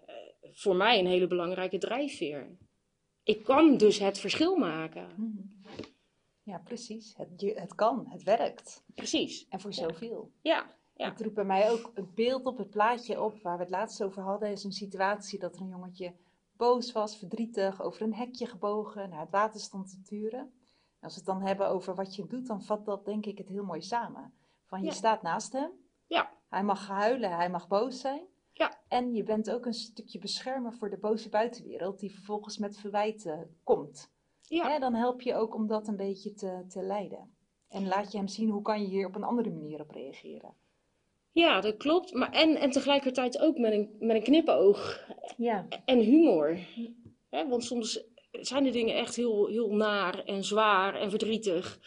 voor 0.52 0.76
mij 0.76 0.98
een 0.98 1.06
hele 1.06 1.26
belangrijke 1.26 1.78
drijfveer. 1.78 2.56
Ik 3.22 3.42
kan 3.42 3.76
dus 3.76 3.98
het 3.98 4.18
verschil 4.18 4.56
maken. 4.56 5.08
Mm 5.16 5.32
-hmm. 5.36 5.57
Ja, 6.48 6.58
precies. 6.58 7.14
Het, 7.16 7.40
het 7.40 7.74
kan, 7.74 8.06
het 8.08 8.22
werkt. 8.22 8.84
Precies. 8.94 9.48
En 9.48 9.60
voor 9.60 9.72
zoveel. 9.72 10.32
Ja. 10.40 10.66
ja. 10.94 11.10
Het 11.10 11.20
roept 11.20 11.34
bij 11.34 11.44
mij 11.44 11.70
ook 11.70 11.90
een 11.94 12.10
beeld 12.14 12.46
op, 12.46 12.58
het 12.58 12.70
plaatje 12.70 13.22
op, 13.22 13.42
waar 13.42 13.56
we 13.56 13.62
het 13.62 13.72
laatst 13.72 14.02
over 14.02 14.22
hadden. 14.22 14.50
is 14.50 14.64
een 14.64 14.72
situatie 14.72 15.38
dat 15.38 15.54
er 15.54 15.60
een 15.60 15.68
jongetje 15.68 16.14
boos 16.52 16.92
was, 16.92 17.16
verdrietig, 17.16 17.82
over 17.82 18.02
een 18.02 18.14
hekje 18.14 18.46
gebogen, 18.46 19.10
naar 19.10 19.20
het 19.20 19.30
water 19.30 19.60
stond 19.60 19.90
te 19.90 20.02
turen. 20.02 20.40
En 20.40 20.50
als 21.00 21.12
we 21.12 21.18
het 21.18 21.28
dan 21.28 21.42
hebben 21.42 21.68
over 21.68 21.94
wat 21.94 22.14
je 22.14 22.26
doet, 22.26 22.46
dan 22.46 22.62
vat 22.62 22.84
dat 22.84 23.04
denk 23.04 23.26
ik 23.26 23.38
het 23.38 23.48
heel 23.48 23.64
mooi 23.64 23.82
samen. 23.82 24.32
Van 24.66 24.80
je 24.80 24.86
ja. 24.86 24.92
staat 24.92 25.22
naast 25.22 25.52
hem. 25.52 25.70
Ja. 26.06 26.32
Hij 26.48 26.62
mag 26.62 26.86
huilen, 26.86 27.36
hij 27.36 27.50
mag 27.50 27.68
boos 27.68 28.00
zijn. 28.00 28.26
Ja. 28.52 28.78
En 28.88 29.14
je 29.14 29.22
bent 29.22 29.50
ook 29.50 29.66
een 29.66 29.74
stukje 29.74 30.18
beschermer 30.18 30.72
voor 30.72 30.90
de 30.90 30.98
boze 30.98 31.28
buitenwereld, 31.28 32.00
die 32.00 32.14
vervolgens 32.14 32.58
met 32.58 32.78
verwijten 32.78 33.60
komt. 33.64 34.16
Ja. 34.48 34.72
Hè, 34.72 34.78
dan 34.78 34.94
help 34.94 35.20
je 35.20 35.34
ook 35.34 35.54
om 35.54 35.66
dat 35.66 35.88
een 35.88 35.96
beetje 35.96 36.34
te, 36.34 36.64
te 36.68 36.82
leiden. 36.82 37.36
En 37.68 37.86
laat 37.86 38.12
je 38.12 38.18
hem 38.18 38.28
zien 38.28 38.50
hoe 38.50 38.62
kan 38.62 38.80
je 38.80 38.88
hier 38.88 39.06
op 39.06 39.14
een 39.14 39.24
andere 39.24 39.50
manier 39.50 39.80
op 39.80 39.90
reageren. 39.90 40.54
Ja, 41.32 41.60
dat 41.60 41.76
klopt. 41.76 42.12
Maar 42.12 42.32
en, 42.32 42.56
en 42.56 42.70
tegelijkertijd 42.70 43.38
ook 43.38 43.58
met 43.58 43.72
een, 43.72 43.96
met 43.98 44.16
een 44.16 44.22
knipoog. 44.22 45.06
Ja. 45.36 45.66
En 45.84 45.98
humor. 45.98 46.58
He, 47.30 47.48
want 47.48 47.64
soms 47.64 48.04
zijn 48.30 48.64
de 48.64 48.70
dingen 48.70 48.94
echt 48.94 49.16
heel, 49.16 49.46
heel 49.46 49.74
naar 49.74 50.24
en 50.24 50.44
zwaar 50.44 50.94
en 50.94 51.10
verdrietig. 51.10 51.80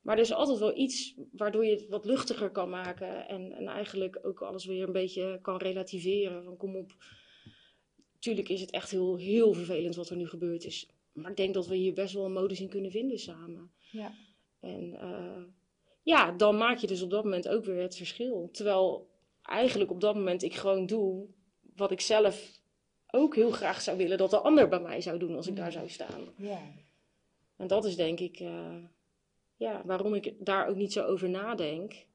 Maar 0.00 0.16
er 0.16 0.22
is 0.22 0.32
altijd 0.32 0.58
wel 0.58 0.76
iets 0.76 1.14
waardoor 1.32 1.64
je 1.64 1.70
het 1.70 1.88
wat 1.88 2.04
luchtiger 2.04 2.50
kan 2.50 2.70
maken. 2.70 3.28
En, 3.28 3.52
en 3.52 3.66
eigenlijk 3.66 4.18
ook 4.22 4.42
alles 4.42 4.64
weer 4.64 4.86
een 4.86 4.92
beetje 4.92 5.38
kan 5.42 5.56
relativeren. 5.56 6.44
Van 6.44 6.56
kom 6.56 6.76
op. 6.76 6.92
Tuurlijk 8.18 8.48
is 8.48 8.60
het 8.60 8.70
echt 8.70 8.90
heel, 8.90 9.16
heel 9.16 9.52
vervelend 9.52 9.96
wat 9.96 10.08
er 10.08 10.16
nu 10.16 10.28
gebeurd 10.28 10.64
is. 10.64 10.88
Maar 11.14 11.30
ik 11.30 11.36
denk 11.36 11.54
dat 11.54 11.66
we 11.66 11.76
hier 11.76 11.94
best 11.94 12.14
wel 12.14 12.24
een 12.24 12.32
modus 12.32 12.60
in 12.60 12.68
kunnen 12.68 12.90
vinden 12.90 13.18
samen. 13.18 13.70
Ja. 13.90 14.12
En 14.60 14.84
uh, 14.92 15.44
ja, 16.02 16.32
dan 16.32 16.56
maak 16.56 16.78
je 16.78 16.86
dus 16.86 17.02
op 17.02 17.10
dat 17.10 17.24
moment 17.24 17.48
ook 17.48 17.64
weer 17.64 17.82
het 17.82 17.96
verschil. 17.96 18.48
Terwijl 18.52 19.10
eigenlijk 19.42 19.90
op 19.90 20.00
dat 20.00 20.14
moment 20.14 20.42
ik 20.42 20.54
gewoon 20.54 20.86
doe 20.86 21.26
wat 21.76 21.90
ik 21.90 22.00
zelf 22.00 22.60
ook 23.10 23.34
heel 23.34 23.50
graag 23.50 23.80
zou 23.80 23.96
willen 23.96 24.18
dat 24.18 24.30
de 24.30 24.38
ander 24.38 24.68
bij 24.68 24.80
mij 24.80 25.00
zou 25.00 25.18
doen 25.18 25.36
als 25.36 25.46
ik 25.46 25.56
daar 25.56 25.72
zou 25.72 25.88
staan. 25.88 26.28
Ja. 26.36 26.60
En 27.56 27.66
dat 27.66 27.84
is 27.84 27.96
denk 27.96 28.20
ik 28.20 28.40
uh, 28.40 28.84
ja, 29.56 29.82
waarom 29.84 30.14
ik 30.14 30.34
daar 30.38 30.68
ook 30.68 30.76
niet 30.76 30.92
zo 30.92 31.04
over 31.04 31.28
nadenk. 31.28 32.06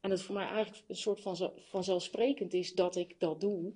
En 0.00 0.10
het 0.10 0.22
voor 0.22 0.34
mij 0.34 0.46
eigenlijk 0.46 0.84
een 0.88 0.96
soort 0.96 1.20
van 1.20 1.52
vanzelfsprekend 1.56 2.54
is 2.54 2.74
dat 2.74 2.96
ik 2.96 3.20
dat 3.20 3.40
doe. 3.40 3.72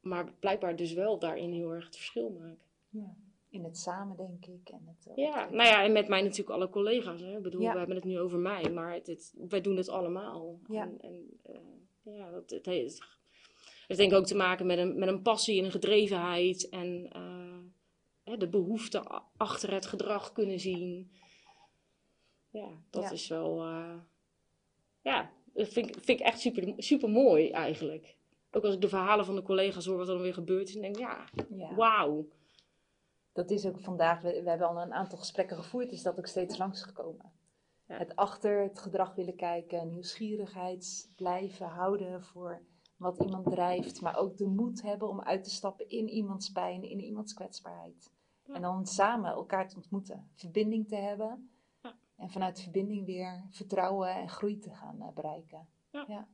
Maar 0.00 0.32
blijkbaar 0.40 0.76
dus 0.76 0.92
wel 0.92 1.18
daarin 1.18 1.52
heel 1.52 1.70
erg 1.70 1.84
het 1.84 1.96
verschil 1.96 2.30
maak. 2.30 2.58
Ja. 2.90 3.14
in 3.50 3.64
het 3.64 3.78
samen, 3.78 4.16
denk 4.16 4.46
ik. 4.46 4.68
En 4.68 4.82
het, 4.86 5.12
Ja, 5.16 5.48
nou 5.50 5.68
ja, 5.68 5.84
en 5.84 5.92
met 5.92 6.08
mij 6.08 6.22
natuurlijk 6.22 6.50
alle 6.50 6.68
collega's. 6.70 7.20
Hè. 7.20 7.36
Ik 7.36 7.42
bedoel, 7.42 7.60
Ja. 7.60 7.72
we 7.72 7.78
hebben 7.78 7.96
het 7.96 8.04
nu 8.04 8.18
over 8.18 8.38
mij, 8.38 8.70
maar 8.70 8.92
het, 8.94 9.06
het- 9.06 9.34
wij 9.48 9.60
doen 9.60 9.76
het 9.76 9.88
allemaal. 9.88 10.60
Ja. 10.68 10.82
En, 10.82 11.00
en 11.00 11.40
eh, 12.04 12.16
ja, 12.16 12.30
dat, 12.30 12.50
het 12.50 12.66
heeft, 12.66 13.02
het 13.88 13.96
denk 13.96 14.12
ik 14.12 14.18
ook 14.18 14.26
te 14.26 14.36
maken 14.36 14.66
met 14.66 14.78
een, 14.78 14.98
met 14.98 15.08
een 15.08 15.22
passie 15.22 15.58
en 15.58 15.64
een 15.64 15.70
gedrevenheid. 15.70 16.68
En 16.68 17.08
eh, 17.12 17.58
hè, 18.24 18.36
de 18.36 18.48
behoefte 18.48 19.02
achter 19.36 19.72
het 19.72 19.86
gedrag 19.86 20.32
kunnen 20.32 20.60
zien. 20.60 21.10
Ja, 22.50 22.68
dat 22.90 23.02
Ja. 23.02 23.10
is 23.10 23.28
wel... 23.28 23.60
eh, 23.62 23.94
ja, 25.02 25.30
dat 25.54 25.68
vind, 25.68 25.88
ik- 25.88 25.94
vind 26.04 26.20
ik 26.20 26.26
echt 26.26 26.40
super, 26.40 26.72
super 26.76 27.08
mooi 27.10 27.50
eigenlijk. 27.50 28.16
Ook 28.52 28.64
als 28.64 28.74
ik 28.74 28.80
de 28.80 28.88
verhalen 28.88 29.24
van 29.24 29.34
de 29.34 29.42
collega's 29.42 29.86
hoor 29.86 29.96
wat 29.96 30.08
er 30.08 30.14
dan 30.14 30.22
weer 30.22 30.34
gebeurd 30.34 30.68
is. 30.68 30.74
En 30.74 30.80
denk 30.80 30.94
ik, 30.94 31.00
ja, 31.00 31.24
ja. 31.56 31.74
wauw. 31.74 32.28
Dat 33.32 33.50
is 33.50 33.66
ook 33.66 33.80
vandaag, 33.80 34.20
we, 34.20 34.42
we 34.42 34.48
hebben 34.48 34.68
al 34.68 34.80
een 34.82 34.92
aantal 34.92 35.18
gesprekken 35.18 35.56
gevoerd, 35.56 35.92
is 35.92 36.02
dat 36.02 36.18
ook 36.18 36.26
steeds 36.26 36.56
langsgekomen. 36.58 37.32
Ja. 37.86 37.98
Het 37.98 38.16
achter 38.16 38.62
het 38.62 38.78
gedrag 38.78 39.14
willen 39.14 39.36
kijken, 39.36 39.92
nieuwsgierigheid 39.92 41.12
blijven 41.16 41.66
houden 41.66 42.22
voor 42.22 42.62
wat 42.96 43.22
iemand 43.22 43.50
drijft, 43.50 44.00
maar 44.00 44.16
ook 44.16 44.36
de 44.36 44.46
moed 44.46 44.82
hebben 44.82 45.08
om 45.08 45.20
uit 45.20 45.44
te 45.44 45.50
stappen 45.50 45.88
in 45.88 46.08
iemands 46.08 46.50
pijn, 46.52 46.82
in 46.82 47.00
iemands 47.00 47.34
kwetsbaarheid. 47.34 48.12
Ja. 48.44 48.54
En 48.54 48.62
dan 48.62 48.86
samen 48.86 49.30
elkaar 49.30 49.68
te 49.68 49.76
ontmoeten, 49.76 50.30
verbinding 50.34 50.88
te 50.88 50.96
hebben 50.96 51.50
Ja. 51.82 51.96
en 52.16 52.30
vanuit 52.30 52.60
verbinding 52.60 53.06
weer 53.06 53.46
vertrouwen 53.50 54.14
en 54.14 54.28
groei 54.28 54.58
te 54.58 54.70
gaan 54.74 55.00
eh, 55.02 55.08
bereiken. 55.12 55.68
Ja. 55.90 56.04
Ja. 56.08 56.28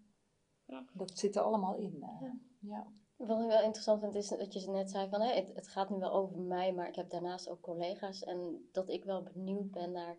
Ja. 0.65 0.85
Dat 0.93 1.19
zit 1.19 1.37
er 1.37 1.43
allemaal 1.43 1.75
in. 1.77 2.03
eh, 2.03 2.31
Ja. 2.61 2.87
Wat 3.17 3.41
ik 3.41 3.47
wel 3.47 3.63
interessant 3.63 4.01
vind, 4.01 4.15
is 4.15 4.29
dat 4.29 4.53
je 4.53 4.71
net 4.71 4.91
zei 4.91 5.09
van 5.09 5.21
hè, 5.21 5.35
het, 5.35 5.55
het 5.55 5.69
gaat 5.69 5.91
nu 5.91 5.99
wel 5.99 6.13
over 6.13 6.39
mij, 6.39 6.73
maar 6.73 6.89
ik 6.89 6.97
heb 6.97 7.11
daarnaast 7.11 7.49
ook 7.49 7.61
collega's. 7.61 8.25
En 8.25 8.69
dat 8.73 8.89
ik 8.89 9.05
wel 9.05 9.23
benieuwd 9.23 9.71
ben 9.71 9.93
naar 9.93 10.17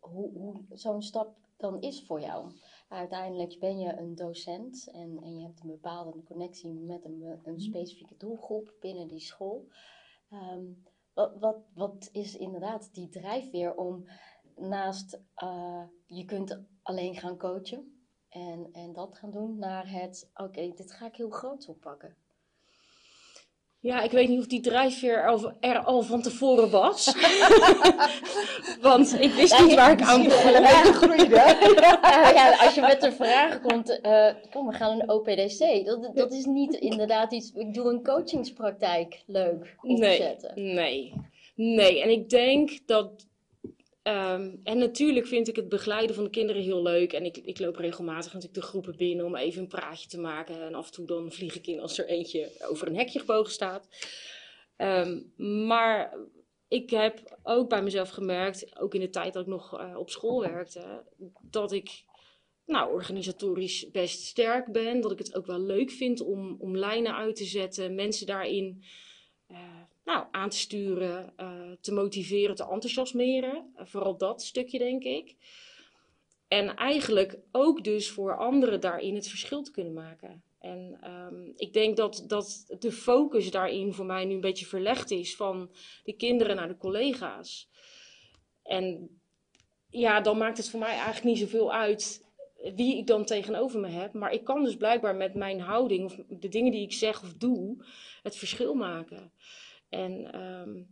hoe, 0.00 0.30
hoe 0.32 0.64
zo'n 0.70 1.02
stap 1.02 1.36
dan 1.56 1.80
is 1.80 2.06
voor 2.06 2.20
jou. 2.20 2.52
Uiteindelijk 2.88 3.58
ben 3.58 3.78
je 3.78 3.96
een 3.96 4.14
docent 4.14 4.88
en, 4.90 5.18
en 5.22 5.36
je 5.36 5.46
hebt 5.46 5.60
een 5.60 5.68
bepaalde 5.68 6.22
connectie 6.22 6.72
met 6.72 7.04
een, 7.04 7.40
een 7.44 7.60
specifieke 7.60 8.16
doelgroep 8.16 8.74
binnen 8.80 9.08
die 9.08 9.20
school. 9.20 9.68
Ehm, 10.30 10.64
wat, 11.14 11.38
wat, 11.38 11.56
wat 11.74 12.08
is 12.12 12.36
inderdaad 12.36 12.94
die 12.94 13.08
drijfveer 13.08 13.74
om 13.74 14.08
naast 14.56 15.20
eh, 15.34 15.84
je 16.06 16.24
kunt 16.24 16.62
alleen 16.82 17.16
gaan 17.16 17.38
coachen 17.38 17.93
en, 18.34 18.68
en 18.72 18.92
dat 18.92 19.18
gaan 19.18 19.30
doen 19.30 19.58
naar 19.58 19.90
het, 19.90 20.30
oké, 20.34 20.72
dit 20.74 20.92
ga 20.92 21.06
ik 21.06 21.16
heel 21.16 21.30
groot 21.30 21.68
oppakken. 21.68 22.16
Ja, 23.80 24.00
ik 24.02 24.10
weet 24.10 24.28
niet 24.28 24.38
of 24.38 24.46
die 24.46 24.60
drijfveer 24.60 25.16
er 25.60 25.78
al, 25.84 26.02
van 26.02 26.22
tevoren 26.22 26.70
was. 26.70 27.14
Want 28.80 29.20
ik 29.20 29.32
wist 29.32 29.60
niet 29.60 29.74
waar 29.74 29.92
ik 29.92 30.02
aan 30.02 30.22
begon. 30.24 30.92
groeide. 30.94 31.36
Eh, 31.36 32.32
ja, 32.34 32.56
als 32.64 32.74
je 32.74 32.80
met 32.80 33.00
de 33.00 33.12
vraag 33.12 33.60
komt, 33.60 34.00
eh, 34.00 34.34
kom, 34.50 34.66
we 34.66 34.72
gaan 34.74 35.00
een 35.00 35.10
OPDC. 35.10 35.84
Dat, 35.86 36.10
dat 36.14 36.32
is 36.32 36.44
niet 36.44 36.74
inderdaad 36.74 37.32
iets, 37.32 37.52
ik 37.52 37.74
doe 37.74 37.92
een 37.92 38.02
coachingspraktijk 38.02 39.22
leuk 39.26 39.76
Nee, 39.82 40.10
opzetten. 40.10 40.52
nee, 40.74 41.12
nee. 41.54 42.02
En 42.02 42.10
ik 42.10 42.28
denk 42.28 42.86
dat. 42.86 43.26
Ehm, 44.04 44.56
en 44.62 44.78
natuurlijk 44.78 45.26
vind 45.26 45.48
ik 45.48 45.56
het 45.56 45.68
begeleiden 45.68 46.14
van 46.14 46.24
de 46.24 46.30
kinderen 46.30 46.62
heel 46.62 46.82
leuk. 46.82 47.12
En 47.12 47.24
ik, 47.24 47.36
ik 47.36 47.58
loop 47.58 47.76
regelmatig 47.76 48.32
natuurlijk 48.32 48.60
de 48.60 48.68
groepen 48.68 48.96
binnen 48.96 49.24
om 49.24 49.36
even 49.36 49.62
een 49.62 49.68
praatje 49.68 50.08
te 50.08 50.20
maken. 50.20 50.62
En 50.62 50.74
af 50.74 50.86
en 50.86 50.92
toe 50.92 51.06
dan 51.06 51.32
vlieg 51.32 51.54
ik 51.54 51.66
in 51.66 51.80
als 51.80 51.98
er 51.98 52.08
eentje 52.08 52.50
over 52.68 52.86
een 52.86 52.96
hekje 52.96 53.18
gebogen 53.18 53.52
staat. 53.52 53.88
Ehm, 54.76 55.20
maar 55.66 56.16
ik 56.68 56.90
heb 56.90 57.38
ook 57.42 57.68
bij 57.68 57.82
mezelf 57.82 58.08
gemerkt, 58.08 58.80
ook 58.80 58.94
in 58.94 59.00
de 59.00 59.10
tijd 59.10 59.32
dat 59.32 59.42
ik 59.42 59.48
nog 59.48 59.78
eh, 59.78 59.96
op 59.96 60.10
school 60.10 60.40
werkte, 60.40 61.04
dat 61.40 61.72
ik 61.72 62.04
nou, 62.66 62.92
organisatorisch 62.92 63.90
best 63.90 64.24
sterk 64.24 64.72
ben. 64.72 65.00
Dat 65.00 65.12
ik 65.12 65.18
het 65.18 65.34
ook 65.34 65.46
wel 65.46 65.60
leuk 65.60 65.90
vind 65.90 66.20
om, 66.20 66.56
om 66.58 66.76
lijnen 66.76 67.14
uit 67.14 67.36
te 67.36 67.44
zetten, 67.44 67.94
mensen 67.94 68.26
daarin 68.26 68.84
eh, 69.46 69.82
nou, 70.04 70.26
aan 70.30 70.48
te 70.48 70.56
sturen, 70.56 71.32
eh, 71.36 71.70
te 71.80 71.92
motiveren, 71.92 72.54
te 72.54 72.68
enthousiasmeren. 72.68 73.72
Eh, 73.76 73.86
vooral 73.86 74.16
dat 74.16 74.42
stukje, 74.42 74.78
denk 74.78 75.04
ik. 75.04 75.36
En 76.48 76.76
eigenlijk 76.76 77.38
ook 77.52 77.84
dus 77.84 78.10
voor 78.10 78.36
anderen 78.36 78.80
daarin 78.80 79.14
het 79.14 79.28
verschil 79.28 79.62
te 79.62 79.70
kunnen 79.70 79.92
maken. 79.92 80.42
En 80.58 80.98
ehm, 81.00 81.50
ik 81.56 81.72
denk 81.72 81.96
dat, 81.96 82.24
dat 82.26 82.76
de 82.78 82.92
focus 82.92 83.50
daarin 83.50 83.92
voor 83.92 84.06
mij 84.06 84.24
nu 84.24 84.34
een 84.34 84.40
beetje 84.40 84.66
verlegd 84.66 85.10
is 85.10 85.36
van 85.36 85.70
de 86.04 86.12
kinderen 86.12 86.56
naar 86.56 86.68
de 86.68 86.76
collega's. 86.76 87.68
En 88.62 89.18
ja, 89.90 90.20
dan 90.20 90.38
maakt 90.38 90.56
het 90.56 90.70
voor 90.70 90.80
mij 90.80 90.94
eigenlijk 90.94 91.24
niet 91.24 91.38
zoveel 91.38 91.72
uit 91.72 92.24
wie 92.74 92.96
ik 92.96 93.06
dan 93.06 93.24
tegenover 93.24 93.80
me 93.80 93.88
heb. 93.88 94.12
Maar 94.12 94.32
ik 94.32 94.44
kan 94.44 94.64
dus 94.64 94.76
blijkbaar 94.76 95.16
met 95.16 95.34
mijn 95.34 95.60
houding 95.60 96.04
of 96.04 96.16
de 96.28 96.48
dingen 96.48 96.72
die 96.72 96.82
ik 96.82 96.92
zeg 96.92 97.22
of 97.22 97.34
doe, 97.34 97.84
het 98.22 98.36
verschil 98.36 98.74
maken. 98.74 99.32
En 99.94 100.32
ehm, 100.32 100.82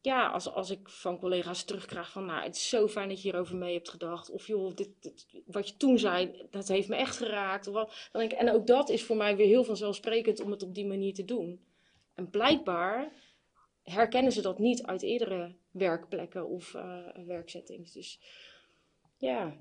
ja, 0.00 0.26
als, 0.26 0.52
als 0.52 0.70
ik 0.70 0.88
van 0.88 1.18
collega's 1.18 1.64
terugkrijg 1.64 2.10
van, 2.10 2.24
nou, 2.24 2.42
het 2.42 2.56
is 2.56 2.68
zo 2.68 2.88
fijn 2.88 3.08
dat 3.08 3.22
je 3.22 3.30
hierover 3.30 3.56
mee 3.56 3.74
hebt 3.74 3.88
gedacht. 3.88 4.30
Of 4.30 4.46
joh, 4.46 4.74
dit, 4.74 5.26
wat 5.46 5.68
je 5.68 5.76
toen 5.76 5.98
zei, 5.98 6.46
dat 6.50 6.68
heeft 6.68 6.88
me 6.88 6.96
echt 6.96 7.16
geraakt. 7.16 7.66
Of 7.66 7.74
wat, 7.74 8.08
dan 8.12 8.22
ik, 8.22 8.32
en 8.32 8.50
ook 8.50 8.66
dat 8.66 8.88
is 8.88 9.04
voor 9.04 9.16
mij 9.16 9.36
weer 9.36 9.46
heel 9.46 9.64
vanzelfsprekend 9.64 10.40
om 10.40 10.50
het 10.50 10.62
op 10.62 10.74
die 10.74 10.86
manier 10.86 11.14
te 11.14 11.24
doen. 11.24 11.64
En 12.14 12.30
blijkbaar 12.30 13.12
herkennen 13.82 14.32
ze 14.32 14.42
dat 14.42 14.58
niet 14.58 14.82
uit 14.82 15.02
eerdere 15.02 15.54
werkplekken 15.70 16.48
of 16.48 16.74
eh, 16.74 17.06
werksettings. 17.26 17.92
Dus 17.92 18.20
ja, 19.16 19.56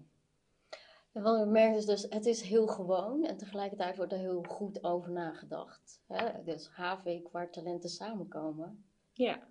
En 1.14 1.22
wat 1.22 1.40
ik 1.40 1.46
merk 1.46 1.76
is 1.76 1.86
dus, 1.86 2.06
het 2.10 2.26
is 2.26 2.42
heel 2.42 2.68
gewoon 2.68 3.26
en 3.26 3.38
tegelijkertijd 3.38 3.98
wordt 3.98 4.12
er 4.12 4.18
heel 4.18 4.44
goed 4.48 4.84
over 4.84 5.12
nagedacht. 5.12 6.02
Hè? 6.08 6.44
Dus 6.44 6.70
HV, 6.74 7.20
waar 7.32 7.52
talenten 7.52 7.90
samenkomen, 7.90 8.86
ja. 9.12 9.48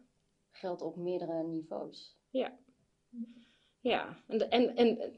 geldt 0.50 0.82
op 0.82 0.96
meerdere 0.96 1.42
niveaus. 1.42 2.16
Ja, 3.80 4.16
en, 4.26 4.50
en, 4.50 4.76
en 4.76 5.12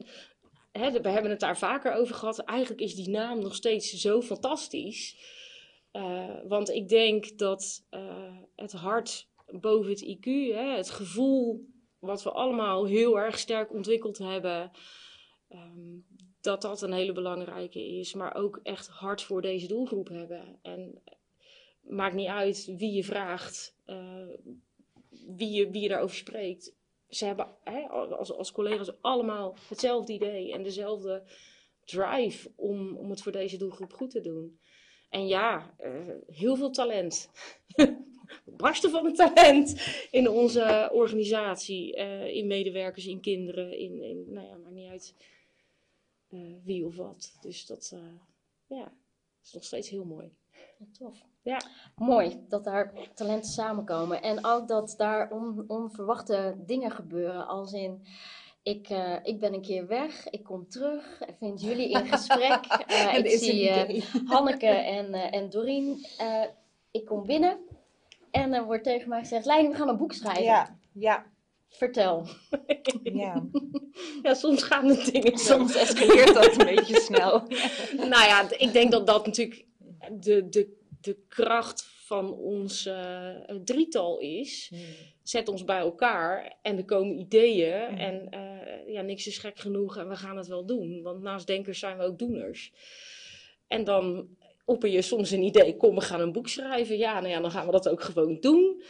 hè, 0.71 1.01
we 1.01 1.09
hebben 1.09 1.31
het 1.31 1.39
daar 1.39 1.57
vaker 1.57 1.93
over 1.93 2.15
gehad. 2.15 2.39
Eigenlijk 2.39 2.81
is 2.81 2.95
die 2.95 3.09
naam 3.09 3.39
nog 3.39 3.55
steeds 3.55 3.91
zo 3.91 4.21
fantastisch. 4.21 5.17
Eh, 5.91 6.35
want 6.47 6.69
ik 6.69 6.89
denk 6.89 7.37
dat 7.37 7.85
eh, 7.89 8.37
het 8.55 8.71
hart 8.71 9.29
boven 9.45 9.91
het 9.91 10.17
IQ, 10.17 10.25
hè, 10.53 10.75
het 10.75 10.89
gevoel 10.89 11.65
wat 11.99 12.23
we 12.23 12.31
allemaal 12.31 12.85
heel 12.85 13.19
erg 13.19 13.39
sterk 13.39 13.73
ontwikkeld 13.73 14.17
hebben, 14.17 14.71
ehm, 15.47 15.97
dat 16.45 16.61
dat 16.61 16.81
een 16.81 16.93
hele 16.93 17.13
belangrijke 17.13 17.85
is. 17.97 18.13
Maar 18.13 18.35
ook 18.35 18.59
echt 18.63 18.87
hard 18.87 19.21
voor 19.21 19.41
deze 19.41 19.67
doelgroep 19.67 20.07
hebben. 20.07 20.59
En 20.61 21.01
maakt 21.81 22.15
niet 22.15 22.27
uit 22.27 22.65
wie 22.77 22.91
je 22.91 23.03
vraagt, 23.03 23.77
eh, 23.85 24.27
wie, 25.09 25.49
je, 25.49 25.69
wie 25.69 25.81
je 25.81 25.89
daarover 25.89 26.15
spreekt 26.15 26.75
ze 27.09 27.25
hebben 27.25 27.47
hè, 27.63 27.81
als, 27.89 28.31
als 28.31 28.51
collega's 28.51 28.91
allemaal 29.01 29.55
hetzelfde 29.67 30.13
idee 30.13 30.53
en 30.53 30.63
dezelfde 30.63 31.23
drive 31.85 32.51
om, 32.55 32.97
om 32.97 33.09
het 33.09 33.21
voor 33.21 33.31
deze 33.31 33.57
doelgroep 33.57 33.93
goed 33.93 34.11
te 34.11 34.21
doen. 34.21 34.59
En 35.09 35.27
ja, 35.27 35.75
eh, 35.77 35.91
heel 36.27 36.55
veel 36.55 36.69
talent. 36.69 37.29
Barsten 38.45 38.89
van 38.89 39.05
het 39.05 39.15
talent 39.15 39.75
in 40.11 40.29
onze 40.29 40.89
organisatie, 40.93 41.95
eh, 41.95 42.35
in 42.35 42.47
medewerkers, 42.47 43.05
in 43.05 43.21
kinderen, 43.21 43.77
in, 43.77 44.01
in 44.01 44.25
nou 44.27 44.47
ja, 44.47 44.57
maakt 44.57 44.73
niet 44.73 44.89
uit 44.89 45.15
eh, 45.17 45.25
wie 46.63 46.85
of 46.85 46.95
wat. 46.95 47.37
Dus 47.41 47.65
dat 47.65 47.91
eh, 47.93 47.99
ja, 48.77 48.91
is 49.43 49.53
nog 49.53 49.63
steeds 49.63 49.89
heel 49.89 50.05
mooi. 50.05 50.33
Ja, 50.77 50.85
tof. 50.91 51.17
Ja. 51.41 51.61
Mooi 51.95 52.45
dat 52.47 52.63
daar 52.63 52.93
talenten 53.13 53.51
samenkomen. 53.51 54.21
En 54.21 54.45
ook 54.45 54.67
dat 54.67 54.93
daar 54.97 55.31
on- 55.31 55.63
onverwachte 55.67 56.55
dingen 56.65 56.91
gebeuren. 56.91 57.47
Als 57.47 57.73
in, 57.73 58.05
ik, 58.63 58.89
eh, 58.89 59.15
ik 59.23 59.39
ben 59.39 59.53
een 59.53 59.61
keer 59.61 59.87
weg, 59.87 60.29
ik 60.29 60.43
kom 60.43 60.67
terug, 60.69 61.21
ik 61.21 61.35
vind 61.39 61.61
jullie 61.61 61.89
in 61.89 62.05
gesprek. 62.07 62.65
Eh, 62.87 63.17
ik 63.17 63.29
zie. 63.29 64.03
Hanneke 64.33 64.67
en, 64.67 65.13
en 65.13 65.49
Doreen. 65.49 66.05
Ik 66.91 67.05
kom 67.05 67.25
binnen 67.25 67.57
en 68.31 68.53
er 68.53 68.65
wordt 68.65 68.83
tegen 68.83 69.09
mij 69.09 69.19
gezegd, 69.19 69.45
Lijn, 69.45 69.69
we 69.69 69.75
gaan 69.75 69.89
een 69.89 69.97
boek 69.97 70.13
schrijven. 70.13 70.43
Ja, 70.43 70.77
ja, 70.91 71.25
Vertel. 71.77 72.27
ja. 73.03 73.43
Ja, 74.21 74.33
soms 74.33 74.63
gaan 74.63 74.87
de 74.87 75.09
dingen. 75.11 75.37
Soms 75.37 75.75
escaleert 75.75 76.33
dat 76.33 76.59
een 76.59 76.75
beetje 76.75 76.99
snel. 77.09 77.47
Nou 77.95 78.09
ja, 78.09 78.51
ik 78.57 78.73
denk 78.73 78.91
dat 78.91 79.07
dat 79.07 79.25
natuurlijk 79.25 79.65
de, 80.11 80.49
de, 80.49 80.77
de 81.01 81.17
kracht 81.27 81.83
van 82.05 82.33
ons 82.33 82.85
eh, 82.85 83.35
drietal 83.63 84.19
is. 84.19 84.71
Zet 85.23 85.47
ons 85.47 85.63
bij 85.63 85.79
elkaar 85.79 86.57
en 86.61 86.77
er 86.77 86.85
komen 86.85 87.19
ideeën. 87.19 87.91
Mhm. 87.91 87.97
En 87.97 88.29
eh, 88.29 88.93
ja, 88.93 89.01
niks 89.01 89.27
is 89.27 89.37
gek 89.37 89.59
genoeg 89.59 89.97
en 89.97 90.09
we 90.09 90.15
gaan 90.15 90.37
het 90.37 90.47
wel 90.47 90.65
doen. 90.65 91.01
Want 91.01 91.21
naast 91.21 91.47
denkers 91.47 91.79
zijn 91.79 91.97
we 91.97 92.03
ook 92.03 92.19
doeners. 92.19 92.73
En 93.67 93.83
dan 93.83 94.27
opper 94.65 94.89
je 94.89 95.01
soms 95.01 95.31
een 95.31 95.43
idee, 95.43 95.77
kom 95.77 95.95
we 95.95 96.01
gaan 96.01 96.21
een 96.21 96.31
boek 96.31 96.47
schrijven. 96.47 96.97
Ja, 96.97 97.13
nou 97.19 97.27
ja, 97.27 97.41
dan 97.41 97.51
gaan 97.51 97.65
we 97.65 97.71
dat 97.71 97.89
ook 97.89 98.01
gewoon 98.01 98.39
doen. 98.39 98.83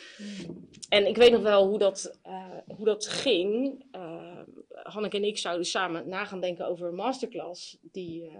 En 0.89 1.07
ik 1.07 1.15
weet 1.15 1.31
nog 1.31 1.41
wel 1.41 1.67
hoe 1.67 1.77
dat, 1.77 2.19
eh, 2.23 2.57
hoe 2.75 2.85
dat 2.85 3.07
ging. 3.07 3.83
Uh, 3.95 4.23
Hanneke 4.69 5.17
en 5.17 5.23
ik 5.23 5.37
zouden 5.37 5.65
samen 5.65 6.09
na 6.09 6.25
gaan 6.25 6.41
denken 6.41 6.67
over 6.67 6.87
een 6.87 6.95
masterclass 6.95 7.77
die, 7.81 8.23
uh, 8.23 8.31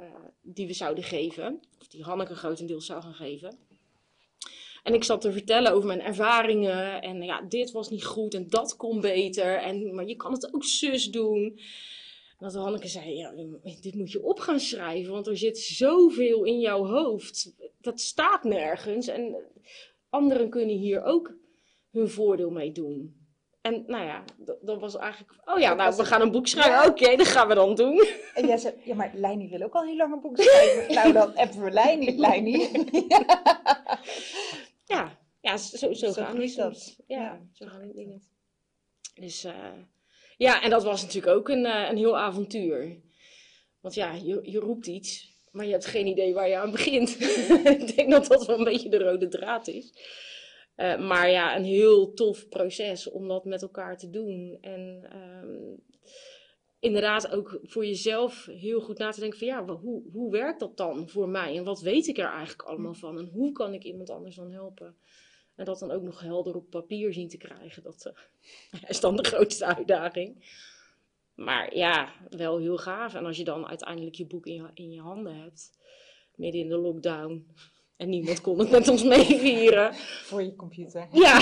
die 0.42 0.68
we 0.68 0.74
zouden 0.74 1.04
geven. 1.04 1.60
Of 1.80 1.88
die 1.88 2.04
Hanneke 2.04 2.36
grotendeels 2.36 2.86
zou 2.86 3.02
gaan 3.02 3.14
geven. 3.14 3.58
En 4.84 4.94
ik 4.94 5.04
zat 5.04 5.22
te 5.22 5.32
vertellen 5.32 5.72
over 5.72 5.88
mijn 5.88 6.02
ervaringen. 6.02 7.02
En 7.02 7.22
ja, 7.22 7.42
dit 7.42 7.72
was 7.72 7.90
niet 7.90 8.06
goed 8.06 8.34
en 8.34 8.48
dat 8.48 8.76
kon 8.76 9.02
beter. 9.02 9.58
En, 9.58 9.96
maar 9.96 10.06
je 10.06 10.16
kan 10.16 10.32
het 10.32 10.54
ook 10.54 10.64
zus 10.64 11.12
doen. 11.12 11.60
Dat 12.38 12.54
Hanneke 12.54 12.88
zei, 12.88 13.16
ja, 13.16 13.34
dit 13.82 13.96
moet 13.96 14.12
je 14.12 14.24
op 14.24 14.40
gaan 14.40 14.60
schrijven. 14.60 15.14
Want 15.14 15.28
er 15.28 15.38
zit 15.38 15.58
zoveel 15.58 16.44
in 16.44 16.60
jouw 16.60 16.86
hoofd. 16.86 17.54
Dat 17.82 18.02
staat 18.02 18.44
nergens. 18.44 19.08
En 19.08 19.36
anderen 20.10 20.50
kunnen 20.50 20.76
hier 20.76 21.04
ook 21.04 21.34
hun 21.92 22.10
voordeel 22.10 22.50
mee 22.50 22.72
doen. 22.72 23.24
En 23.62 23.84
nou 23.88 24.06
ja, 24.06 24.24
dat, 24.62 24.80
was 24.80 24.98
eigenlijk. 24.98 25.34
Oh 25.46 25.60
ja, 25.60 25.74
nou, 25.74 25.96
we 25.96 26.06
gaan 26.06 26.22
een 26.22 26.32
boek 26.32 26.48
schrijven. 26.48 26.90
Oké, 26.90 27.16
dat 27.16 27.28
gaan 27.28 27.48
we 27.48 27.54
dan 27.54 27.76
doen. 27.76 28.08
En 28.34 28.48
jij 28.48 28.58
zei, 28.58 28.74
ja, 28.84 28.96
maar 28.96 29.12
Leini 29.14 29.50
wil 29.50 29.62
ook 29.62 29.74
al 29.74 29.84
heel 29.84 29.96
lang 29.96 30.14
een 30.14 30.22
boek 30.22 30.42
schrijven. 30.42 30.94
nou, 30.96 31.14
dan 31.14 31.36
appen 31.36 31.64
we 31.64 31.72
Leini, 31.72 32.20
Leini. 32.20 32.58
ja, 34.94 35.18
ja, 35.42 35.58
zo, 35.58 35.78
zo, 35.78 35.94
zo 35.94 36.12
gaan 36.12 36.40
die 36.40 36.56
dat. 36.56 36.96
Ja, 37.08 37.22
ja, 37.22 37.40
zo 37.52 37.66
gaan 37.66 37.82
die 37.82 37.94
dingen. 37.94 38.22
Dus 39.16 39.46
uh, 39.46 39.54
ja, 40.38 40.62
en 40.62 40.70
dat 40.70 40.84
was 40.84 41.02
natuurlijk 41.02 41.38
ook 41.38 41.50
een, 41.50 41.66
uh, 41.66 41.88
een 41.90 41.98
heel 41.98 42.18
avontuur. 42.18 43.02
Want 43.82 43.94
ja, 43.94 44.14
je, 44.14 44.40
je 44.44 44.60
roept 44.60 44.88
iets, 44.88 45.34
maar 45.52 45.66
je 45.66 45.72
hebt 45.72 45.86
geen 45.86 46.08
idee 46.08 46.34
waar 46.34 46.50
je 46.50 46.58
aan 46.58 46.72
begint. 46.72 47.10
Ik 47.80 47.96
denk 47.96 48.12
dat 48.12 48.28
dat 48.28 48.46
wel 48.46 48.58
een 48.58 48.64
beetje 48.64 48.90
de 48.90 49.00
rode 49.00 49.28
draad 49.28 49.68
is. 49.68 49.94
Uh, 50.78 51.08
maar 51.08 51.30
ja, 51.30 51.56
een 51.56 51.64
heel 51.64 52.14
tof 52.14 52.50
proces 52.50 53.10
om 53.10 53.28
dat 53.28 53.46
met 53.46 53.62
elkaar 53.62 53.98
te 53.98 54.10
doen. 54.10 54.58
En 54.62 55.10
um, 55.16 55.84
inderdaad 56.80 57.32
ook 57.32 57.60
voor 57.64 57.86
jezelf 57.86 58.46
heel 58.46 58.82
goed 58.82 58.98
na 58.98 59.12
te 59.12 59.20
denken 59.20 59.40
van 59.40 59.48
ja, 59.48 59.66
hoe, 59.66 60.04
hoe 60.12 60.32
werkt 60.32 60.60
dat 60.60 60.78
dan 60.78 61.10
voor 61.10 61.30
mij? 61.30 61.58
En 61.58 61.64
wat 61.64 61.82
weet 61.82 62.08
ik 62.08 62.18
er 62.18 62.30
eigenlijk 62.30 62.62
allemaal 62.62 62.94
van? 62.94 63.18
En 63.18 63.26
hoe 63.26 63.52
kan 63.52 63.74
ik 63.74 63.84
iemand 63.84 64.10
anders 64.10 64.36
dan 64.36 64.52
helpen? 64.52 64.98
En 65.56 65.66
dat 65.66 65.80
dan 65.80 65.92
ook 65.92 66.02
nog 66.02 66.20
helder 66.20 66.56
op 66.56 66.70
papier 66.70 67.14
zien 67.14 67.30
te 67.30 67.38
krijgen, 67.38 67.84
dat 67.84 68.06
uh, 68.74 68.82
is 68.88 69.00
dan 69.00 69.16
de 69.16 69.24
grootste 69.24 69.66
uitdaging. 69.66 70.54
Maar 71.36 71.76
ja, 71.76 72.14
wel 72.30 72.58
heel 72.58 72.78
gaaf. 72.78 73.14
En 73.14 73.26
als 73.26 73.38
je 73.38 73.44
dan 73.44 73.68
uiteindelijk 73.68 74.16
je 74.16 74.26
boek 74.26 74.46
in 74.46 74.54
je, 74.54 74.70
in 74.74 74.92
je 74.92 75.02
handen 75.02 75.42
hebt, 75.42 75.72
midden 76.36 76.62
in 76.62 76.70
de 76.70 76.78
lockdown, 76.78 77.48
en 77.98 78.10
niemand 78.10 78.42
kon 78.42 78.60
het 78.60 78.70
met 78.70 78.88
ons 78.88 79.04
meevieren. 79.04 79.94
Voor 80.24 80.44
je 80.44 80.56
computer. 80.56 81.08
Ja. 81.12 81.40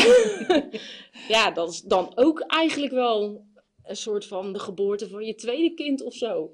ja, 1.36 1.52
dat 1.52 1.70
is 1.70 1.82
dan 1.82 2.12
ook 2.16 2.40
eigenlijk 2.40 2.94
wel 2.94 3.46
een 3.84 3.96
soort 3.96 4.26
van 4.26 4.54
de 4.54 4.60
geboorte 4.60 5.10
van 5.10 5.26
je 5.26 5.36
tweede 5.36 5.74
kind 5.74 6.04
of 6.04 6.14
zo. 6.14 6.52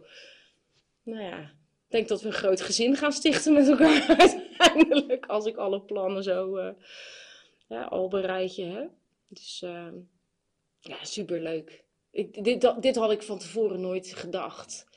Nou 1.03 1.23
ja, 1.23 1.39
ik 1.39 1.89
denk 1.89 2.07
dat 2.07 2.21
we 2.21 2.27
een 2.27 2.33
groot 2.33 2.61
gezin 2.61 2.95
gaan 2.95 3.11
stichten 3.11 3.53
met 3.53 3.67
elkaar 3.67 4.05
uiteindelijk. 4.17 5.25
Als 5.25 5.45
ik 5.45 5.57
alle 5.57 5.81
plannen 5.81 6.23
zo 6.23 6.57
uh, 6.57 6.69
ja, 7.69 8.45
je 8.45 8.63
heb. 8.63 8.91
Dus 9.27 9.61
uh, 9.65 9.87
ja, 10.79 11.03
superleuk. 11.03 11.83
Ik, 12.11 12.43
dit, 12.43 12.81
dit 12.81 12.95
had 12.95 13.11
ik 13.11 13.21
van 13.21 13.39
tevoren 13.39 13.81
nooit 13.81 14.13
gedacht. 14.13 14.87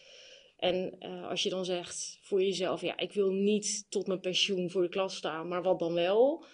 En 0.56 0.96
uh, 1.00 1.28
als 1.28 1.42
je 1.42 1.50
dan 1.50 1.64
zegt 1.64 2.18
voor 2.22 2.42
jezelf, 2.42 2.80
ja, 2.80 2.96
ik 2.96 3.12
wil 3.12 3.30
niet 3.30 3.86
tot 3.88 4.06
mijn 4.06 4.20
pensioen 4.20 4.70
voor 4.70 4.82
de 4.82 4.88
klas 4.88 5.16
staan, 5.16 5.48
maar 5.48 5.62
wat 5.62 5.78
dan 5.78 5.94
wel? 5.94 6.44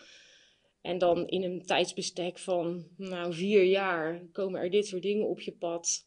En 0.80 0.98
dan 0.98 1.26
in 1.26 1.42
een 1.42 1.62
tijdsbestek 1.66 2.38
van, 2.38 2.88
nou, 2.96 3.34
vier 3.34 3.64
jaar 3.64 4.22
komen 4.32 4.60
er 4.60 4.70
dit 4.70 4.86
soort 4.86 5.02
dingen 5.02 5.28
op 5.28 5.40
je 5.40 5.52
pad. 5.52 6.06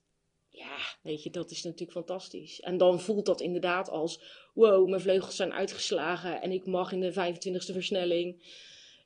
Ja, 0.50 0.78
weet 1.02 1.24
je, 1.24 1.30
dat 1.30 1.52
is 1.52 1.64
natuurlijk 1.64 1.92
fantastisch. 1.92 2.60
En 2.60 2.78
dan 2.78 3.00
voelt 3.00 3.26
dat 3.26 3.42
inderdaad 3.42 3.90
als, 3.90 4.22
wow, 4.54 4.90
mijn 4.90 5.02
vleugels 5.02 5.36
zijn 5.36 5.54
uitgeslagen 5.54 6.42
en 6.42 6.52
ik 6.52 6.66
mag 6.66 6.92
in 6.92 7.00
de 7.00 7.14
25e 7.14 7.74
versnelling. 7.74 8.44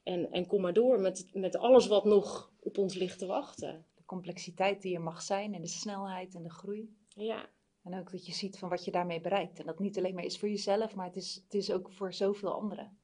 En, 0.06 0.32
en 0.32 0.48
kom 0.48 0.62
maar 0.62 0.74
door 0.74 1.00
met, 1.00 1.30
met 1.34 1.58
alles 1.58 1.88
wat 1.88 2.06
nog 2.06 2.52
op 2.60 2.78
ons 2.78 2.94
ligt 2.96 3.20
te 3.20 3.26
wachten. 3.26 3.86
De 3.96 4.06
complexiteit 4.06 4.82
die 4.82 4.96
er 4.96 5.02
mag 5.02 5.22
zijn 5.22 5.54
en 5.54 5.62
de 5.62 5.68
snelheid 5.68 6.36
en 6.36 6.44
de 6.44 6.50
groei. 6.50 6.96
Ja, 7.08 7.50
en 7.84 8.00
ook 8.00 8.12
dat 8.12 8.26
je 8.26 8.34
ziet 8.34 8.58
van 8.58 8.70
wat 8.70 8.86
je 8.86 8.92
daarmee 8.92 9.22
bereikt. 9.22 9.60
En 9.60 9.66
dat 9.66 9.80
niet 9.80 9.98
alleen 9.98 10.14
maar 10.14 10.24
is 10.24 10.38
voor 10.38 10.50
jezelf, 10.50 10.96
maar 10.96 11.06
het 11.06 11.16
is, 11.16 11.42
het 11.44 11.54
is 11.54 11.72
ook 11.72 11.92
voor 11.92 12.14
zoveel 12.14 12.54
anderen. 12.54 12.98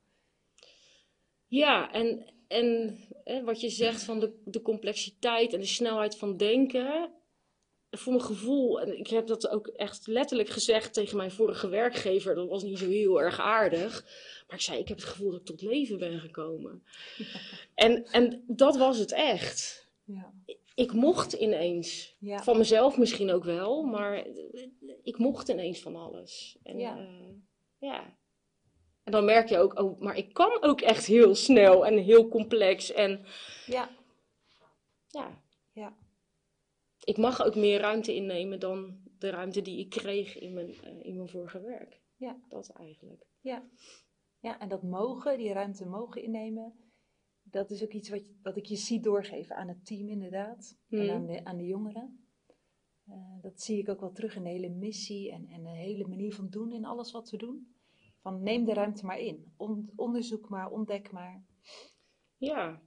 Ja, 1.48 1.92
en, 1.92 2.34
en 2.48 2.98
hè, 3.24 3.44
wat 3.44 3.62
je 3.62 3.70
zegt 3.70 4.04
van 4.04 4.20
de, 4.20 4.42
de 4.46 4.62
complexiteit 4.62 5.54
en 5.54 5.60
de 5.60 5.66
snelheid 5.66 6.18
van 6.18 6.38
denken. 6.38 7.12
Voor 7.92 8.14
mijn 8.14 8.26
gevoel, 8.26 8.82
en 8.82 8.98
ik 8.98 9.08
heb 9.08 9.28
dat 9.28 9.50
ook 9.50 9.68
echt 9.68 10.08
letterlijk 10.08 10.50
gezegd 10.50 10.94
tegen 10.94 11.18
mijn 11.18 11.32
vorige 11.32 11.70
werkgever, 11.70 12.36
dat 12.36 12.50
was 12.50 12.64
niet 12.64 12.78
zo 12.78 12.88
heel 12.88 13.22
erg 13.22 13.40
aardig. 13.40 14.06
Maar 14.48 14.56
ik 14.56 14.62
zei, 14.62 14.80
ik 14.80 14.88
heb 14.88 14.98
het 14.98 15.08
gevoel 15.08 15.32
dat 15.32 15.40
ik 15.40 15.46
tot 15.46 15.62
leven 15.62 15.98
ben 15.98 16.20
gekomen. 16.20 16.84
En, 17.76 18.06
en 18.06 18.44
dat 18.48 18.78
was 18.78 18.98
het 18.98 19.12
echt. 19.12 19.90
Ja 20.06 20.34
ik 20.76 20.94
mocht 20.94 21.34
ineens. 21.34 22.16
Van 22.22 22.58
mezelf 22.58 22.98
misschien 22.98 23.32
ook 23.32 23.44
wel, 23.44 23.84
maar 23.84 24.26
ik 25.04 25.18
mocht 25.18 25.50
ineens 25.50 25.80
van 25.80 25.96
alles. 25.96 26.58
En, 26.64 26.78
ja. 26.78 26.98
Uh, 26.98 27.08
ja. 27.78 28.16
En 29.04 29.12
dan 29.12 29.26
merk 29.26 29.50
je 29.50 29.58
ook, 29.58 29.80
oh, 29.80 30.00
maar 30.00 30.18
ik 30.18 30.34
kan 30.34 30.62
ook 30.62 30.82
echt 30.82 31.06
heel 31.06 31.36
snel 31.36 31.86
en 31.86 31.98
heel 31.98 32.28
complex. 32.28 32.92
En 32.92 33.26
ja. 33.66 33.90
Ja. 35.08 35.42
ja. 35.74 35.96
Ik 37.04 37.18
mag 37.18 37.44
ook 37.44 37.56
meer 37.56 37.80
ruimte 37.80 38.16
innemen 38.16 38.60
dan 38.60 39.02
de 39.18 39.30
ruimte 39.30 39.62
die 39.62 39.80
ik 39.80 39.90
kreeg 39.90 40.40
in 40.40 40.54
mijn, 40.54 40.70
uh, 40.70 41.06
in 41.06 41.16
mijn 41.16 41.30
vorige 41.30 41.62
werk. 41.62 42.02
Ja. 42.16 42.42
Dat 42.48 42.70
eigenlijk. 42.70 43.28
Ja. 43.40 43.70
Ja, 44.40 44.60
en 44.60 44.70
dat 44.70 44.84
mogen, 44.84 45.38
die 45.38 45.54
ruimte 45.54 45.86
mogen 45.86 46.24
innemen 46.24 46.82
dat 47.52 47.72
is 47.72 47.84
ook 47.84 47.92
iets 47.92 48.10
wat, 48.10 48.24
wat 48.42 48.58
ik 48.58 48.66
je 48.66 48.76
zie 48.76 49.00
doorgeven 49.00 49.56
aan 49.56 49.68
het 49.68 49.86
team 49.86 50.10
inderdaad. 50.10 50.78
En 50.90 51.00
hmm. 51.00 51.10
aan 51.10 51.26
de, 51.26 51.46
aan 51.46 51.58
de 51.58 51.66
jongeren. 51.66 52.26
Uh, 53.08 53.42
dat 53.42 53.62
zie 53.62 53.78
ik 53.78 53.90
ook 53.90 54.00
wel 54.00 54.12
terug 54.12 54.36
in 54.36 54.44
de 54.44 54.50
hele 54.50 54.70
missie 54.70 55.32
en, 55.32 55.48
en 55.48 55.64
de 55.64 55.70
hele 55.70 56.08
manier 56.08 56.34
van 56.34 56.50
doen 56.50 56.72
in 56.72 56.86
alles 56.86 57.12
wat 57.12 57.30
we 57.30 57.38
doen. 57.38 57.76
Van 58.20 58.44
neem 58.44 58.66
de 58.66 58.74
ruimte 58.74 59.06
maar 59.06 59.20
in. 59.20 59.54
onderzoek 59.96 60.50
maar, 60.50 60.72
ontdek 60.72 61.12
maar. 61.12 61.46
Ja, 62.38 62.82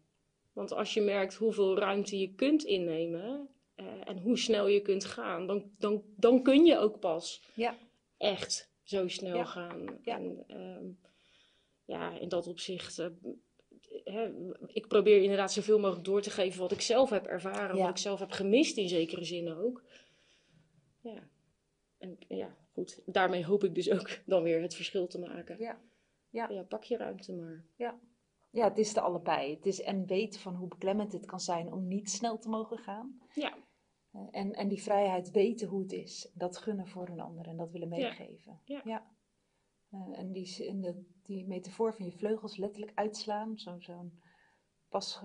want 0.52 0.72
als 0.72 0.94
je 0.94 1.00
merkt 1.00 1.34
hoeveel 1.34 1.78
ruimte 1.78 2.18
je 2.18 2.34
kunt 2.34 2.64
innemen 2.64 3.48
uh, 3.76 3.86
en 4.04 4.18
hoe 4.18 4.38
snel 4.38 4.66
je 4.66 4.80
kunt 4.80 5.04
gaan, 5.04 5.46
dan, 5.46 5.70
dan, 5.78 6.02
dan 6.16 6.42
kun 6.42 6.64
je 6.64 6.78
ook 6.78 7.00
pas 7.00 7.42
ja. 7.54 7.76
echt 8.16 8.72
zo 8.82 9.08
snel 9.08 9.46
gaan. 9.46 9.98
Ja. 10.02 10.16
En 10.16 10.44
uh, 10.48 10.90
ja, 11.84 12.18
in 12.18 12.28
dat 12.28 12.46
opzicht 12.46 12.98
uh, 12.98 14.28
ik 14.66 14.88
probeer 14.88 15.22
inderdaad 15.22 15.52
zoveel 15.52 15.78
mogelijk 15.78 16.04
door 16.04 16.22
te 16.22 16.30
geven 16.30 16.60
wat 16.60 16.72
ik 16.72 16.80
zelf 16.80 17.10
heb 17.10 17.26
ervaren, 17.26 17.76
wat 17.76 17.88
ik 17.88 17.96
zelf 17.96 18.18
heb 18.18 18.30
gemist 18.30 18.76
in 18.76 18.88
zekere 18.88 19.24
zin 19.24 19.52
ook. 19.52 19.84
Ja. 21.00 21.28
En 21.98 22.16
ja, 22.28 22.56
goed. 22.72 23.02
Daarmee 23.06 23.44
hoop 23.44 23.64
ik 23.64 23.74
dus 23.74 23.90
ook 23.90 24.18
dan 24.26 24.42
weer 24.42 24.62
het 24.62 24.74
verschil 24.74 25.06
te 25.06 25.18
maken. 25.18 25.58
Ja. 25.58 25.80
Ja. 26.30 26.48
ja 26.48 26.62
pak 26.62 26.84
je 26.84 26.96
ruimte 26.96 27.32
maar. 27.32 27.64
Ja. 27.76 28.00
Ja, 28.54 28.68
het 28.68 28.78
is 28.78 28.92
de 28.92 29.00
allebei. 29.00 29.54
Het 29.54 29.66
is 29.66 29.80
en 29.80 30.06
weten 30.06 30.40
van 30.40 30.54
hoe 30.54 30.68
beklemmend 30.68 31.12
het 31.12 31.26
kan 31.26 31.40
zijn 31.40 31.72
om 31.72 31.88
niet 31.88 32.10
snel 32.10 32.38
te 32.38 32.48
mogen 32.48 32.78
gaan. 32.78 33.20
Ja. 33.32 33.56
Eh, 34.10 34.26
en, 34.30 34.52
en 34.52 34.68
die 34.68 34.82
vrijheid 34.82 35.30
weten 35.30 35.68
hoe 35.68 35.82
het 35.82 35.92
is. 35.92 36.30
Dat 36.34 36.56
gunnen 36.56 36.88
voor 36.88 37.08
een 37.08 37.20
ander 37.20 37.46
en 37.46 37.56
dat 37.56 37.70
willen 37.70 37.88
meegeven. 37.88 38.60
Ja. 38.64 38.80
ja. 38.84 39.12
Uh, 39.90 40.18
en 40.18 40.32
die, 40.32 40.66
en 40.68 40.80
de, 40.80 41.04
die 41.22 41.46
metafoor 41.46 41.94
van 41.94 42.04
je 42.04 42.12
vleugels 42.12 42.56
letterlijk 42.56 42.92
uitslaan. 42.94 43.58
Zo'n 43.58 43.82
zo 43.82 44.10
pas 44.88 45.22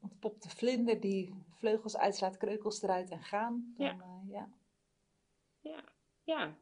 ontpopte 0.00 0.48
vlinder 0.48 1.00
die 1.00 1.34
vleugels 1.48 1.96
uitslaat, 1.96 2.36
kreukels 2.36 2.82
eruit 2.82 3.10
en 3.10 3.22
gaan. 3.22 3.74
Dan, 3.76 3.86
ja. 3.86 3.94
Uh, 3.94 4.30
ja. 4.30 4.48
ja. 5.60 5.84
Ja. 6.24 6.56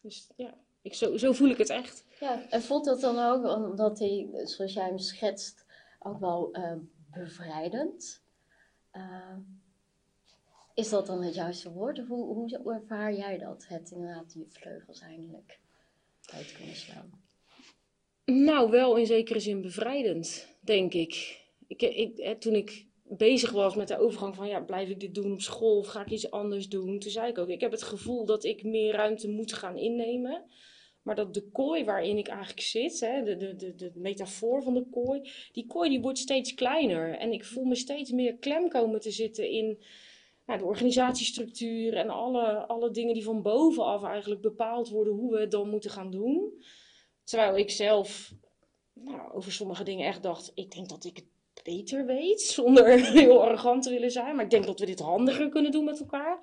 Dus 0.00 0.30
ja, 0.36 0.58
ik, 0.82 0.94
zo, 0.94 1.16
zo 1.16 1.32
voel 1.32 1.48
ik 1.48 1.58
het 1.58 1.70
echt. 1.70 2.04
Ja, 2.20 2.48
en 2.48 2.62
voelt 2.62 2.84
dat 2.84 3.00
dan 3.00 3.18
ook, 3.18 3.56
omdat 3.56 3.98
hij, 3.98 4.28
zoals 4.44 4.72
jij 4.72 4.84
hem 4.84 4.98
schetst, 4.98 5.64
ook 5.98 6.20
wel 6.20 6.56
uh, 6.56 6.72
bevrijdend? 7.10 8.22
Uh, 8.92 9.36
is 10.74 10.88
dat 10.88 11.06
dan 11.06 11.22
het 11.22 11.34
juiste 11.34 11.72
woord? 11.72 11.98
Of 11.98 12.06
hoe, 12.06 12.34
hoe 12.34 12.74
ervaar 12.74 13.14
jij 13.14 13.38
dat? 13.38 13.66
Het 13.68 13.90
inderdaad 13.90 14.32
je 14.32 14.44
vleugels 14.48 15.00
eindelijk 15.00 15.58
uit 16.32 16.52
kunnen 16.52 16.76
slaan? 16.76 17.10
Nou, 18.24 18.70
wel 18.70 18.96
in 18.96 19.06
zekere 19.06 19.40
zin 19.40 19.60
bevrijdend, 19.60 20.46
denk 20.60 20.94
ik. 20.94 21.40
ik, 21.66 21.82
ik 21.82 22.40
toen 22.40 22.54
ik 22.54 22.86
bezig 23.02 23.50
was 23.50 23.74
met 23.74 23.88
de 23.88 23.98
overgang 23.98 24.34
van, 24.34 24.48
ja, 24.48 24.60
blijf 24.60 24.88
ik 24.88 25.00
dit 25.00 25.14
doen 25.14 25.32
op 25.32 25.40
school 25.40 25.78
of 25.78 25.86
ga 25.86 26.00
ik 26.00 26.10
iets 26.10 26.30
anders 26.30 26.68
doen? 26.68 26.98
Toen 26.98 27.10
zei 27.10 27.30
ik 27.30 27.38
ook, 27.38 27.48
ik 27.48 27.60
heb 27.60 27.70
het 27.70 27.82
gevoel 27.82 28.24
dat 28.24 28.44
ik 28.44 28.64
meer 28.64 28.92
ruimte 28.92 29.28
moet 29.28 29.52
gaan 29.52 29.78
innemen. 29.78 30.44
Maar 31.02 31.14
dat 31.14 31.34
de 31.34 31.50
kooi 31.50 31.84
waarin 31.84 32.18
ik 32.18 32.28
eigenlijk 32.28 32.60
zit, 32.60 33.00
hè, 33.00 33.22
de, 33.22 33.36
de, 33.36 33.56
de, 33.56 33.74
de 33.74 33.90
metafoor 33.94 34.62
van 34.62 34.74
de 34.74 34.86
kooi, 34.90 35.30
die 35.52 35.66
kooi 35.66 35.88
die 35.88 36.00
wordt 36.00 36.18
steeds 36.18 36.54
kleiner. 36.54 37.18
En 37.18 37.32
ik 37.32 37.44
voel 37.44 37.64
me 37.64 37.74
steeds 37.74 38.10
meer 38.10 38.36
klem 38.36 38.68
komen 38.68 39.00
te 39.00 39.10
zitten 39.10 39.50
in 39.50 39.82
nou, 40.46 40.58
de 40.58 40.64
organisatiestructuur 40.64 41.94
en 41.94 42.10
alle, 42.10 42.66
alle 42.66 42.90
dingen 42.90 43.14
die 43.14 43.24
van 43.24 43.42
bovenaf 43.42 44.04
eigenlijk 44.04 44.40
bepaald 44.40 44.88
worden 44.88 45.12
hoe 45.12 45.32
we 45.32 45.40
het 45.40 45.50
dan 45.50 45.70
moeten 45.70 45.90
gaan 45.90 46.10
doen. 46.10 46.62
Terwijl 47.24 47.56
ik 47.56 47.70
zelf 47.70 48.32
nou, 48.92 49.32
over 49.32 49.52
sommige 49.52 49.84
dingen 49.84 50.06
echt 50.06 50.22
dacht, 50.22 50.52
ik 50.54 50.70
denk 50.70 50.88
dat 50.88 51.04
ik 51.04 51.16
het 51.16 51.26
beter 51.64 52.06
weet, 52.06 52.40
zonder 52.40 53.00
heel 53.12 53.42
arrogant 53.42 53.82
te 53.82 53.90
willen 53.90 54.10
zijn. 54.10 54.34
Maar 54.34 54.44
ik 54.44 54.50
denk 54.50 54.66
dat 54.66 54.80
we 54.80 54.86
dit 54.86 55.00
handiger 55.00 55.48
kunnen 55.48 55.72
doen 55.72 55.84
met 55.84 56.00
elkaar. 56.00 56.38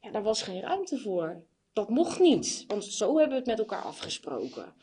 Ja, 0.00 0.10
daar 0.10 0.22
was 0.22 0.42
geen 0.42 0.60
ruimte 0.60 0.98
voor. 0.98 1.44
Dat 1.74 1.88
mocht 1.88 2.20
niet, 2.20 2.64
want 2.66 2.84
zo 2.84 3.06
hebben 3.18 3.28
we 3.28 3.34
het 3.34 3.46
met 3.46 3.58
elkaar 3.58 3.82
afgesproken. 3.82 4.74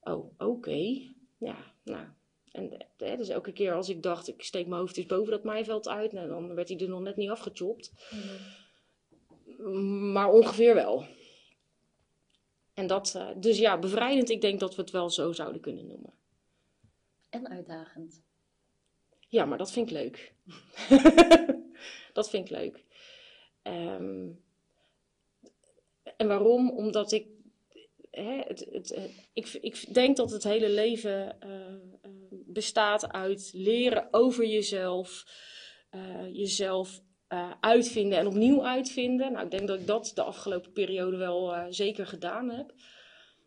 Oh, 0.00 0.32
oké. 0.38 1.10
Ja, 1.38 1.56
nou. 1.82 2.06
En 2.52 2.86
hè, 2.96 3.16
dus 3.16 3.28
elke 3.28 3.52
keer 3.52 3.74
als 3.74 3.88
ik 3.88 4.02
dacht, 4.02 4.28
ik 4.28 4.42
steek 4.42 4.66
mijn 4.66 4.80
hoofd 4.80 4.96
eens 4.96 5.06
boven 5.06 5.30
dat 5.30 5.44
maaiveld 5.44 5.88
uit, 5.88 6.12
nou, 6.12 6.28
dan 6.28 6.54
werd 6.54 6.68
hij 6.68 6.78
er 6.78 6.88
nog 6.88 7.00
net 7.00 7.16
niet 7.16 7.30
afgechopt. 7.30 7.92
Maar 10.12 10.30
ongeveer 10.30 10.74
wel. 10.74 11.04
En 12.74 12.86
dat, 12.86 13.14
uh, 13.16 13.28
dus 13.36 13.58
ja, 13.58 13.78
bevrijdend, 13.78 14.30
ik 14.30 14.40
denk 14.40 14.60
dat 14.60 14.74
we 14.74 14.82
het 14.82 14.90
wel 14.90 15.10
zo 15.10 15.32
zouden 15.32 15.60
kunnen 15.60 15.86
noemen. 15.86 16.12
En 17.28 17.48
uitdagend. 17.48 18.22
Ja, 19.28 19.44
maar 19.44 19.58
dat 19.58 19.72
vind 19.72 19.90
ik 19.90 19.96
leuk. 19.96 20.34
dat 22.12 22.30
vind 22.30 22.50
ik 22.50 22.56
leuk. 22.56 22.84
Um, 23.62 24.44
en 26.16 26.28
waarom? 26.28 26.70
Omdat 26.70 27.12
ik, 27.12 27.26
hè, 28.10 28.38
het, 28.46 28.66
het, 28.70 29.10
ik, 29.32 29.58
ik 29.60 29.94
denk 29.94 30.16
dat 30.16 30.30
het 30.30 30.44
hele 30.44 30.70
leven 30.70 31.36
uh, 31.44 31.50
uh, 31.50 32.28
bestaat 32.46 33.12
uit 33.12 33.50
leren 33.54 34.08
over 34.10 34.46
jezelf, 34.46 35.24
jezelf 36.32 37.00
uitvinden 37.60 38.18
en 38.18 38.26
opnieuw 38.26 38.64
uitvinden. 38.64 39.32
Nou, 39.32 39.44
ik 39.44 39.50
denk 39.50 39.68
dat 39.68 39.80
ik 39.80 39.86
dat 39.86 40.12
de 40.14 40.22
afgelopen 40.22 40.72
periode 40.72 41.16
wel 41.16 41.72
zeker 41.72 42.06
gedaan 42.06 42.50
heb. 42.50 42.74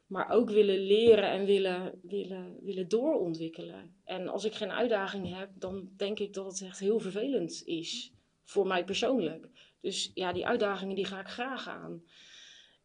Maar 0.10 0.30
ook 0.30 0.50
willen 0.50 0.80
leren 0.80 1.30
en 1.30 1.46
willen, 1.46 2.00
willen, 2.04 2.58
willen 2.62 2.88
doorontwikkelen. 2.88 3.96
En 4.04 4.28
als 4.28 4.46
ik 4.46 4.54
geen 4.54 4.72
uitdaging 4.72 5.38
heb, 5.38 5.50
dan 5.56 5.90
denk 5.98 6.20
ik 6.20 6.34
dat 6.34 6.46
het 6.46 6.62
echt 6.62 6.80
heel 6.80 7.00
vervelend 7.00 7.62
is. 7.66 8.14
Voor 8.44 8.68
mij 8.68 8.84
persoonlijk. 8.84 9.50
Dus 9.82 10.12
ja, 10.14 10.34
die 10.34 10.48
uitdagingen 10.48 10.96
die 10.96 11.06
ga 11.06 11.20
ik 11.20 11.28
graag 11.28 11.68
aan. 11.68 12.04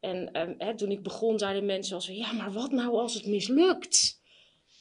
En 0.04 0.40
um, 0.40 0.54
hè, 0.58 0.76
toen 0.76 0.90
ik 0.90 1.02
begon, 1.02 1.38
zeiden 1.38 1.66
mensen 1.66 1.94
als 1.94 2.06
ja, 2.06 2.32
maar 2.32 2.52
wat 2.52 2.70
nou 2.70 2.96
als 2.96 3.14
het 3.14 3.26
mislukt? 3.26 4.20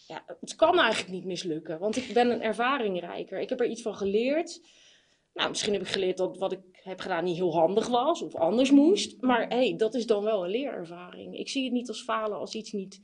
Ja, 0.08 0.24
het 0.40 0.56
kan 0.56 0.80
eigenlijk 0.80 1.14
niet 1.14 1.26
mislukken, 1.26 1.80
want 1.80 1.96
ik 1.96 2.14
ben 2.14 2.30
een 2.30 2.42
ervaringrijker. 2.42 3.40
Ik 3.40 3.50
heb 3.50 3.60
er 3.60 3.70
iets 3.70 3.82
van 3.82 3.96
geleerd. 3.96 4.62
Nou, 5.34 5.50
misschien 5.50 5.74
heb 5.74 5.82
ik 5.82 5.88
geleerd 5.88 6.18
dat 6.18 6.38
wat 6.38 6.52
ik 6.52 6.60
heb 6.72 7.00
gedaan 7.00 7.24
niet 7.24 7.36
heel 7.36 7.54
handig 7.54 7.88
was 7.88 8.22
of 8.22 8.36
anders 8.36 8.72
moest. 8.72 9.22
Maar 9.22 9.48
hey, 9.48 9.76
dat 9.78 9.94
is 9.94 10.06
dan 10.06 10.24
wel 10.24 10.44
een 10.44 10.52
leerervaring. 10.52 11.38
Ik 11.38 11.50
zie 11.50 11.64
het 11.64 11.74
niet 11.74 11.88
als 11.88 12.04
falen 12.04 12.38
als 12.38 12.56
iets 12.56 12.72
niet, 12.72 13.02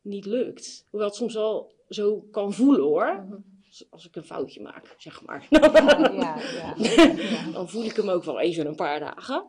niet 0.00 0.24
lukt. 0.24 0.86
Hoewel 0.90 1.08
het 1.08 1.16
soms 1.16 1.34
wel 1.34 1.72
zo 1.88 2.20
kan 2.30 2.52
voelen 2.52 2.82
hoor. 2.82 3.24
Mhm. 3.26 3.51
Als 3.90 4.06
ik 4.06 4.16
een 4.16 4.24
foutje 4.24 4.60
maak, 4.60 4.94
zeg 4.98 5.22
maar. 5.22 5.46
Ja, 5.50 6.40
ja, 6.40 6.74
ja. 6.76 7.52
dan 7.52 7.68
voel 7.68 7.84
ik 7.84 7.96
hem 7.96 8.08
ook 8.08 8.24
wel 8.24 8.40
even 8.40 8.66
een 8.66 8.76
paar 8.76 9.00
dagen. 9.00 9.46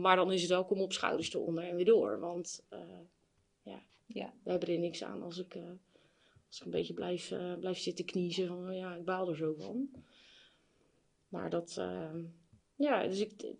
Maar 0.00 0.16
dan 0.16 0.32
is 0.32 0.42
het 0.42 0.52
ook 0.52 0.70
om 0.70 0.80
op 0.80 0.92
schouders 0.92 1.34
eronder 1.34 1.64
en 1.64 1.76
weer 1.76 1.84
door. 1.84 2.20
Want 2.20 2.64
uh, 2.70 2.78
ja, 3.62 3.82
ja, 4.06 4.32
we 4.42 4.50
hebben 4.50 4.68
er 4.68 4.78
niks 4.78 5.04
aan 5.04 5.22
als 5.22 5.38
ik, 5.38 5.54
uh, 5.54 5.62
als 6.48 6.58
ik 6.58 6.64
een 6.64 6.70
beetje 6.70 6.94
blijf, 6.94 7.30
uh, 7.30 7.54
blijf 7.58 7.78
zitten 7.78 8.04
kniezen. 8.04 8.46
Van 8.46 8.76
ja, 8.76 8.94
ik 8.94 9.04
baal 9.04 9.28
er 9.28 9.36
zo 9.36 9.54
van. 9.58 9.90
Maar 11.28 11.50
dat, 11.50 11.80
ja, 12.76 13.06
dus 13.06 13.20
ik, 13.20 13.54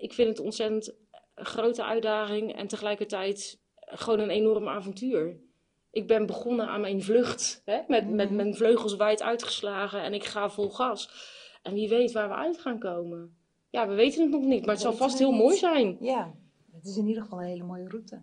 ik 0.00 0.12
vind 0.12 0.28
het 0.28 0.40
ontzettend 0.40 0.94
een 1.34 1.46
grote 1.46 1.84
uitdaging 1.84 2.54
en 2.54 2.66
tegelijkertijd 2.66 3.60
gewoon 3.74 4.18
een 4.18 4.30
enorm 4.30 4.68
avontuur 4.68 5.40
ik 5.90 6.06
ben 6.06 6.26
begonnen 6.26 6.68
aan 6.68 6.80
mijn 6.80 7.02
vlucht. 7.02 7.62
Hè? 7.64 7.80
Met, 7.88 8.10
met 8.10 8.26
mhm. 8.26 8.36
mijn 8.36 8.54
vleugels 8.54 8.96
wijd 8.96 9.22
uitgeslagen 9.22 10.02
en 10.02 10.14
ik 10.14 10.24
ga 10.24 10.50
vol 10.50 10.70
gas. 10.70 11.10
En 11.62 11.74
wie 11.74 11.88
weet 11.88 12.12
waar 12.12 12.28
we 12.28 12.34
uit 12.34 12.58
gaan 12.58 12.78
komen. 12.78 13.36
Ja, 13.70 13.88
we 13.88 13.94
weten 13.94 14.22
het 14.22 14.30
nog 14.30 14.44
niet, 14.44 14.60
maar 14.60 14.74
het 14.74 14.82
zal 14.82 14.92
vast 14.92 15.18
heel 15.18 15.32
mooi 15.32 15.56
zijn. 15.56 15.96
Ja, 16.00 16.34
het 16.72 16.84
is 16.84 16.96
in 16.96 17.06
ieder 17.06 17.22
geval 17.22 17.40
een 17.40 17.48
hele 17.48 17.64
mooie 17.64 17.88
route. 17.88 18.22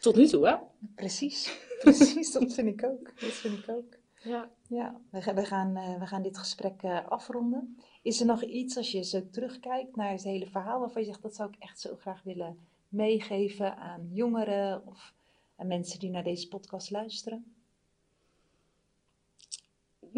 Tot 0.00 0.16
nu 0.16 0.26
toe, 0.26 0.48
hè? 0.48 0.56
Precies, 0.94 1.58
precies, 1.84 2.32
dat 2.32 2.54
vind 2.54 2.68
ik 2.68 2.84
ook. 2.84 3.20
Dat 3.20 3.32
vind 3.32 3.58
ik 3.58 3.68
ook. 3.68 3.96
Ja. 4.22 4.50
Ja, 4.68 5.00
we, 5.10 5.32
we, 5.34 5.44
gaan, 5.44 5.72
we 5.98 6.06
gaan 6.06 6.22
dit 6.22 6.38
gesprek 6.38 6.82
uh, 6.82 7.06
afronden. 7.08 7.76
Is 8.02 8.20
er 8.20 8.26
nog 8.26 8.42
iets, 8.42 8.76
als 8.76 8.92
je 8.92 9.04
zo 9.04 9.28
terugkijkt 9.30 9.96
naar 9.96 10.10
het 10.10 10.22
hele 10.22 10.46
verhaal, 10.46 10.80
waarvan 10.80 11.02
je 11.02 11.08
zegt, 11.08 11.22
dat 11.22 11.34
zou 11.34 11.48
ik 11.48 11.56
echt 11.58 11.80
zo 11.80 11.96
graag 11.96 12.22
willen 12.22 12.58
meegeven 12.88 13.76
aan 13.76 14.08
jongeren 14.12 14.86
of 14.86 15.14
en 15.56 15.66
mensen 15.66 15.98
die 15.98 16.10
naar 16.10 16.24
deze 16.24 16.48
podcast 16.48 16.90
luisteren? 16.90 17.56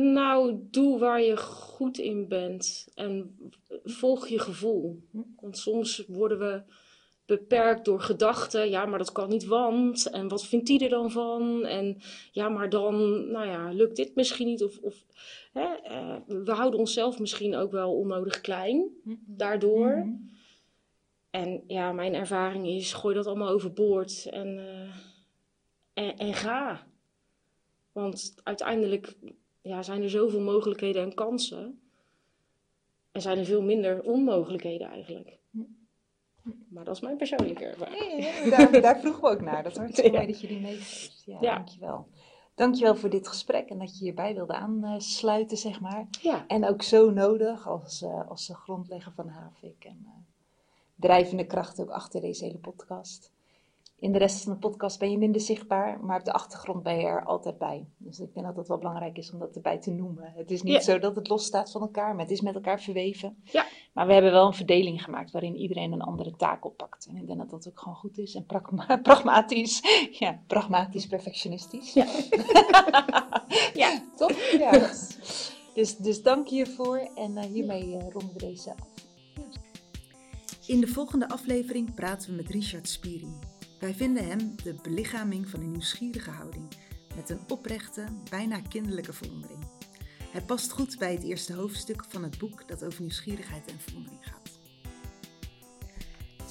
Nou, 0.00 0.58
doe 0.70 0.98
waar 0.98 1.22
je 1.22 1.36
goed 1.36 1.98
in 1.98 2.28
bent 2.28 2.88
en 2.94 3.36
volg 3.84 4.28
je 4.28 4.38
gevoel. 4.38 5.02
Hm. 5.10 5.18
Want 5.40 5.58
soms 5.58 6.04
worden 6.06 6.38
we 6.38 6.62
beperkt 7.26 7.84
door 7.84 8.00
gedachten. 8.00 8.70
Ja, 8.70 8.86
maar 8.86 8.98
dat 8.98 9.12
kan 9.12 9.28
niet, 9.28 9.44
want. 9.44 10.10
En 10.10 10.28
wat 10.28 10.46
vindt 10.46 10.66
die 10.66 10.84
er 10.84 10.88
dan 10.88 11.10
van? 11.10 11.64
En 11.64 12.00
ja, 12.32 12.48
maar 12.48 12.68
dan, 12.68 12.94
nou 13.30 13.46
ja, 13.46 13.70
lukt 13.72 13.96
dit 13.96 14.14
misschien 14.14 14.46
niet? 14.46 14.64
Of, 14.64 14.78
of 14.78 15.04
hè, 15.52 15.66
uh, 15.90 16.16
we 16.44 16.52
houden 16.52 16.80
onszelf 16.80 17.18
misschien 17.18 17.56
ook 17.56 17.72
wel 17.72 17.94
onnodig 17.94 18.40
klein 18.40 18.88
hm. 19.04 19.14
daardoor. 19.26 19.90
Hm. 19.90 20.10
En 21.30 21.64
ja, 21.66 21.92
mijn 21.92 22.14
ervaring 22.14 22.66
is: 22.66 22.92
gooi 22.92 23.14
dat 23.14 23.26
allemaal 23.26 23.48
overboord 23.48 24.26
en. 24.30 24.56
Uh, 24.56 24.94
en, 25.98 26.16
en 26.16 26.34
ga. 26.34 26.86
Want 27.92 28.34
uiteindelijk 28.42 29.16
ja, 29.60 29.82
zijn 29.82 30.02
er 30.02 30.10
zoveel 30.10 30.40
mogelijkheden 30.40 31.02
en 31.02 31.14
kansen. 31.14 31.80
En 33.12 33.20
zijn 33.20 33.38
er 33.38 33.44
veel 33.44 33.62
minder 33.62 34.02
onmogelijkheden 34.02 34.88
eigenlijk. 34.88 35.38
Maar 36.68 36.84
dat 36.84 36.94
is 36.94 37.00
mijn 37.00 37.16
persoonlijke 37.16 37.64
ervaring. 37.64 38.50
Daar, 38.56 38.80
daar 38.80 39.00
vroegen 39.00 39.22
we 39.22 39.28
ook 39.28 39.40
naar. 39.40 39.62
Dat 39.62 39.72
is 39.72 39.78
hartstikke 39.78 40.10
mooi 40.10 40.26
dat 40.26 40.40
je 40.40 40.46
die 40.46 40.60
meegeeft. 40.60 41.22
Ja, 41.24 41.38
ja, 41.40 41.54
dankjewel. 41.54 42.08
Dankjewel 42.54 42.96
voor 42.96 43.10
dit 43.10 43.28
gesprek 43.28 43.68
en 43.68 43.78
dat 43.78 43.98
je 43.98 44.04
hierbij 44.04 44.34
wilde 44.34 44.54
aansluiten, 44.54 45.56
zeg 45.56 45.80
maar. 45.80 46.06
Ja. 46.22 46.46
En 46.46 46.64
ook 46.64 46.82
zo 46.82 47.10
nodig 47.10 47.68
als, 47.68 48.02
uh, 48.02 48.28
als 48.28 48.46
de 48.46 48.54
grondlegger 48.54 49.12
van 49.12 49.28
Havik. 49.28 49.84
En 49.84 49.98
uh, 50.04 50.10
drijvende 50.94 51.46
kracht 51.46 51.80
ook 51.80 51.90
achter 51.90 52.20
deze 52.20 52.44
hele 52.44 52.58
podcast 52.58 53.32
in 54.00 54.12
de 54.12 54.18
rest 54.18 54.42
van 54.42 54.52
de 54.52 54.58
podcast 54.58 54.98
ben 54.98 55.10
je 55.10 55.18
minder 55.18 55.40
zichtbaar, 55.40 56.00
maar 56.00 56.18
op 56.18 56.24
de 56.24 56.32
achtergrond 56.32 56.82
ben 56.82 56.98
je 56.98 57.06
er 57.06 57.24
altijd 57.24 57.58
bij. 57.58 57.86
Dus 57.96 58.20
ik 58.20 58.34
denk 58.34 58.46
dat 58.46 58.56
het 58.56 58.68
wel 58.68 58.78
belangrijk 58.78 59.18
is 59.18 59.32
om 59.32 59.38
dat 59.38 59.54
erbij 59.54 59.78
te 59.78 59.90
noemen. 59.90 60.32
Het 60.36 60.50
is 60.50 60.62
niet 60.62 60.82
zo 60.82 60.98
dat 60.98 61.16
het 61.16 61.28
los 61.28 61.44
staat 61.44 61.70
van 61.70 61.80
elkaar, 61.80 62.14
maar 62.14 62.24
het 62.24 62.30
is 62.30 62.40
met 62.40 62.54
elkaar 62.54 62.80
verweven. 62.80 63.42
Ja. 63.44 63.66
Maar 63.92 64.06
we 64.06 64.12
hebben 64.12 64.32
wel 64.32 64.46
een 64.46 64.54
verdeling 64.54 65.04
gemaakt 65.04 65.30
waarin 65.30 65.56
iedereen 65.56 65.92
een 65.92 66.02
andere 66.02 66.36
taak 66.36 66.64
oppakt. 66.64 67.06
En 67.06 67.16
ik 67.16 67.26
denk 67.26 67.38
dat 67.38 67.50
dat 67.50 67.68
ook 67.68 67.80
gewoon 67.80 67.96
goed 67.96 68.18
is 68.18 68.34
en 68.34 68.46
pragmatisch. 69.02 69.80
Ja, 70.18 70.42
pragmatisch, 70.46 71.06
perfectionistisch. 71.06 71.92
Ja, 71.92 72.06
ja 73.82 74.02
top? 74.16 74.32
Ja. 74.58 74.70
Dus, 75.74 75.96
dus 75.96 76.22
dank 76.22 76.48
hiervoor 76.48 77.10
en 77.14 77.36
uh, 77.36 77.42
hiermee 77.42 77.86
uh, 77.86 78.00
ronden 78.00 78.32
we 78.32 78.38
deze 78.38 78.70
af. 78.70 79.06
In 80.66 80.80
de 80.80 80.86
volgende 80.86 81.28
aflevering 81.28 81.94
praten 81.94 82.30
we 82.30 82.36
met 82.36 82.50
Richard 82.50 82.88
Spiering. 82.88 83.47
Wij 83.78 83.94
vinden 83.94 84.26
hem 84.26 84.54
de 84.62 84.74
belichaming 84.82 85.48
van 85.48 85.60
een 85.60 85.70
nieuwsgierige 85.70 86.30
houding, 86.30 86.64
met 87.16 87.30
een 87.30 87.40
oprechte, 87.48 88.04
bijna 88.30 88.60
kinderlijke 88.60 89.12
verwondering. 89.12 89.58
Hij 90.30 90.42
past 90.42 90.70
goed 90.70 90.98
bij 90.98 91.12
het 91.12 91.22
eerste 91.22 91.52
hoofdstuk 91.52 92.04
van 92.08 92.22
het 92.22 92.38
boek 92.38 92.68
dat 92.68 92.84
over 92.84 93.00
nieuwsgierigheid 93.00 93.70
en 93.70 93.80
verwondering 93.80 94.20
gaat. 94.26 94.58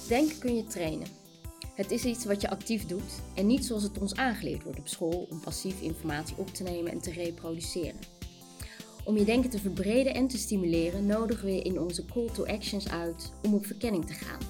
Denken 0.08 0.38
kun 0.38 0.56
je 0.56 0.64
trainen. 0.64 1.08
Het 1.74 1.90
is 1.90 2.04
iets 2.04 2.24
wat 2.24 2.40
je 2.40 2.50
actief 2.50 2.86
doet 2.86 3.20
en 3.34 3.46
niet 3.46 3.64
zoals 3.64 3.82
het 3.82 3.98
ons 3.98 4.14
aangeleerd 4.14 4.62
wordt 4.62 4.78
op 4.78 4.88
school 4.88 5.26
om 5.30 5.40
passief 5.40 5.80
informatie 5.80 6.36
op 6.36 6.48
te 6.48 6.62
nemen 6.62 6.92
en 6.92 7.00
te 7.00 7.12
reproduceren. 7.12 8.00
Om 9.04 9.16
je 9.16 9.24
denken 9.24 9.50
te 9.50 9.58
verbreden 9.58 10.14
en 10.14 10.28
te 10.28 10.38
stimuleren 10.38 11.06
nodigen 11.06 11.44
we 11.44 11.54
je 11.54 11.62
in 11.62 11.80
onze 11.80 12.04
call 12.04 12.28
to 12.32 12.46
actions 12.46 12.88
uit 12.88 13.32
om 13.42 13.54
op 13.54 13.66
verkenning 13.66 14.06
te 14.06 14.14
gaan. 14.14 14.40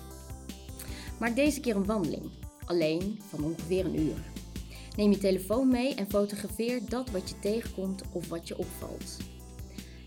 Maak 1.18 1.36
deze 1.36 1.60
keer 1.60 1.76
een 1.76 1.84
wandeling 1.84 2.37
alleen 2.68 3.20
van 3.28 3.44
ongeveer 3.44 3.84
een 3.84 4.00
uur. 4.00 4.16
Neem 4.96 5.10
je 5.10 5.18
telefoon 5.18 5.68
mee 5.68 5.94
en 5.94 6.10
fotografeer 6.10 6.80
dat 6.88 7.10
wat 7.10 7.28
je 7.28 7.38
tegenkomt 7.38 8.02
of 8.12 8.28
wat 8.28 8.48
je 8.48 8.58
opvalt. 8.58 9.16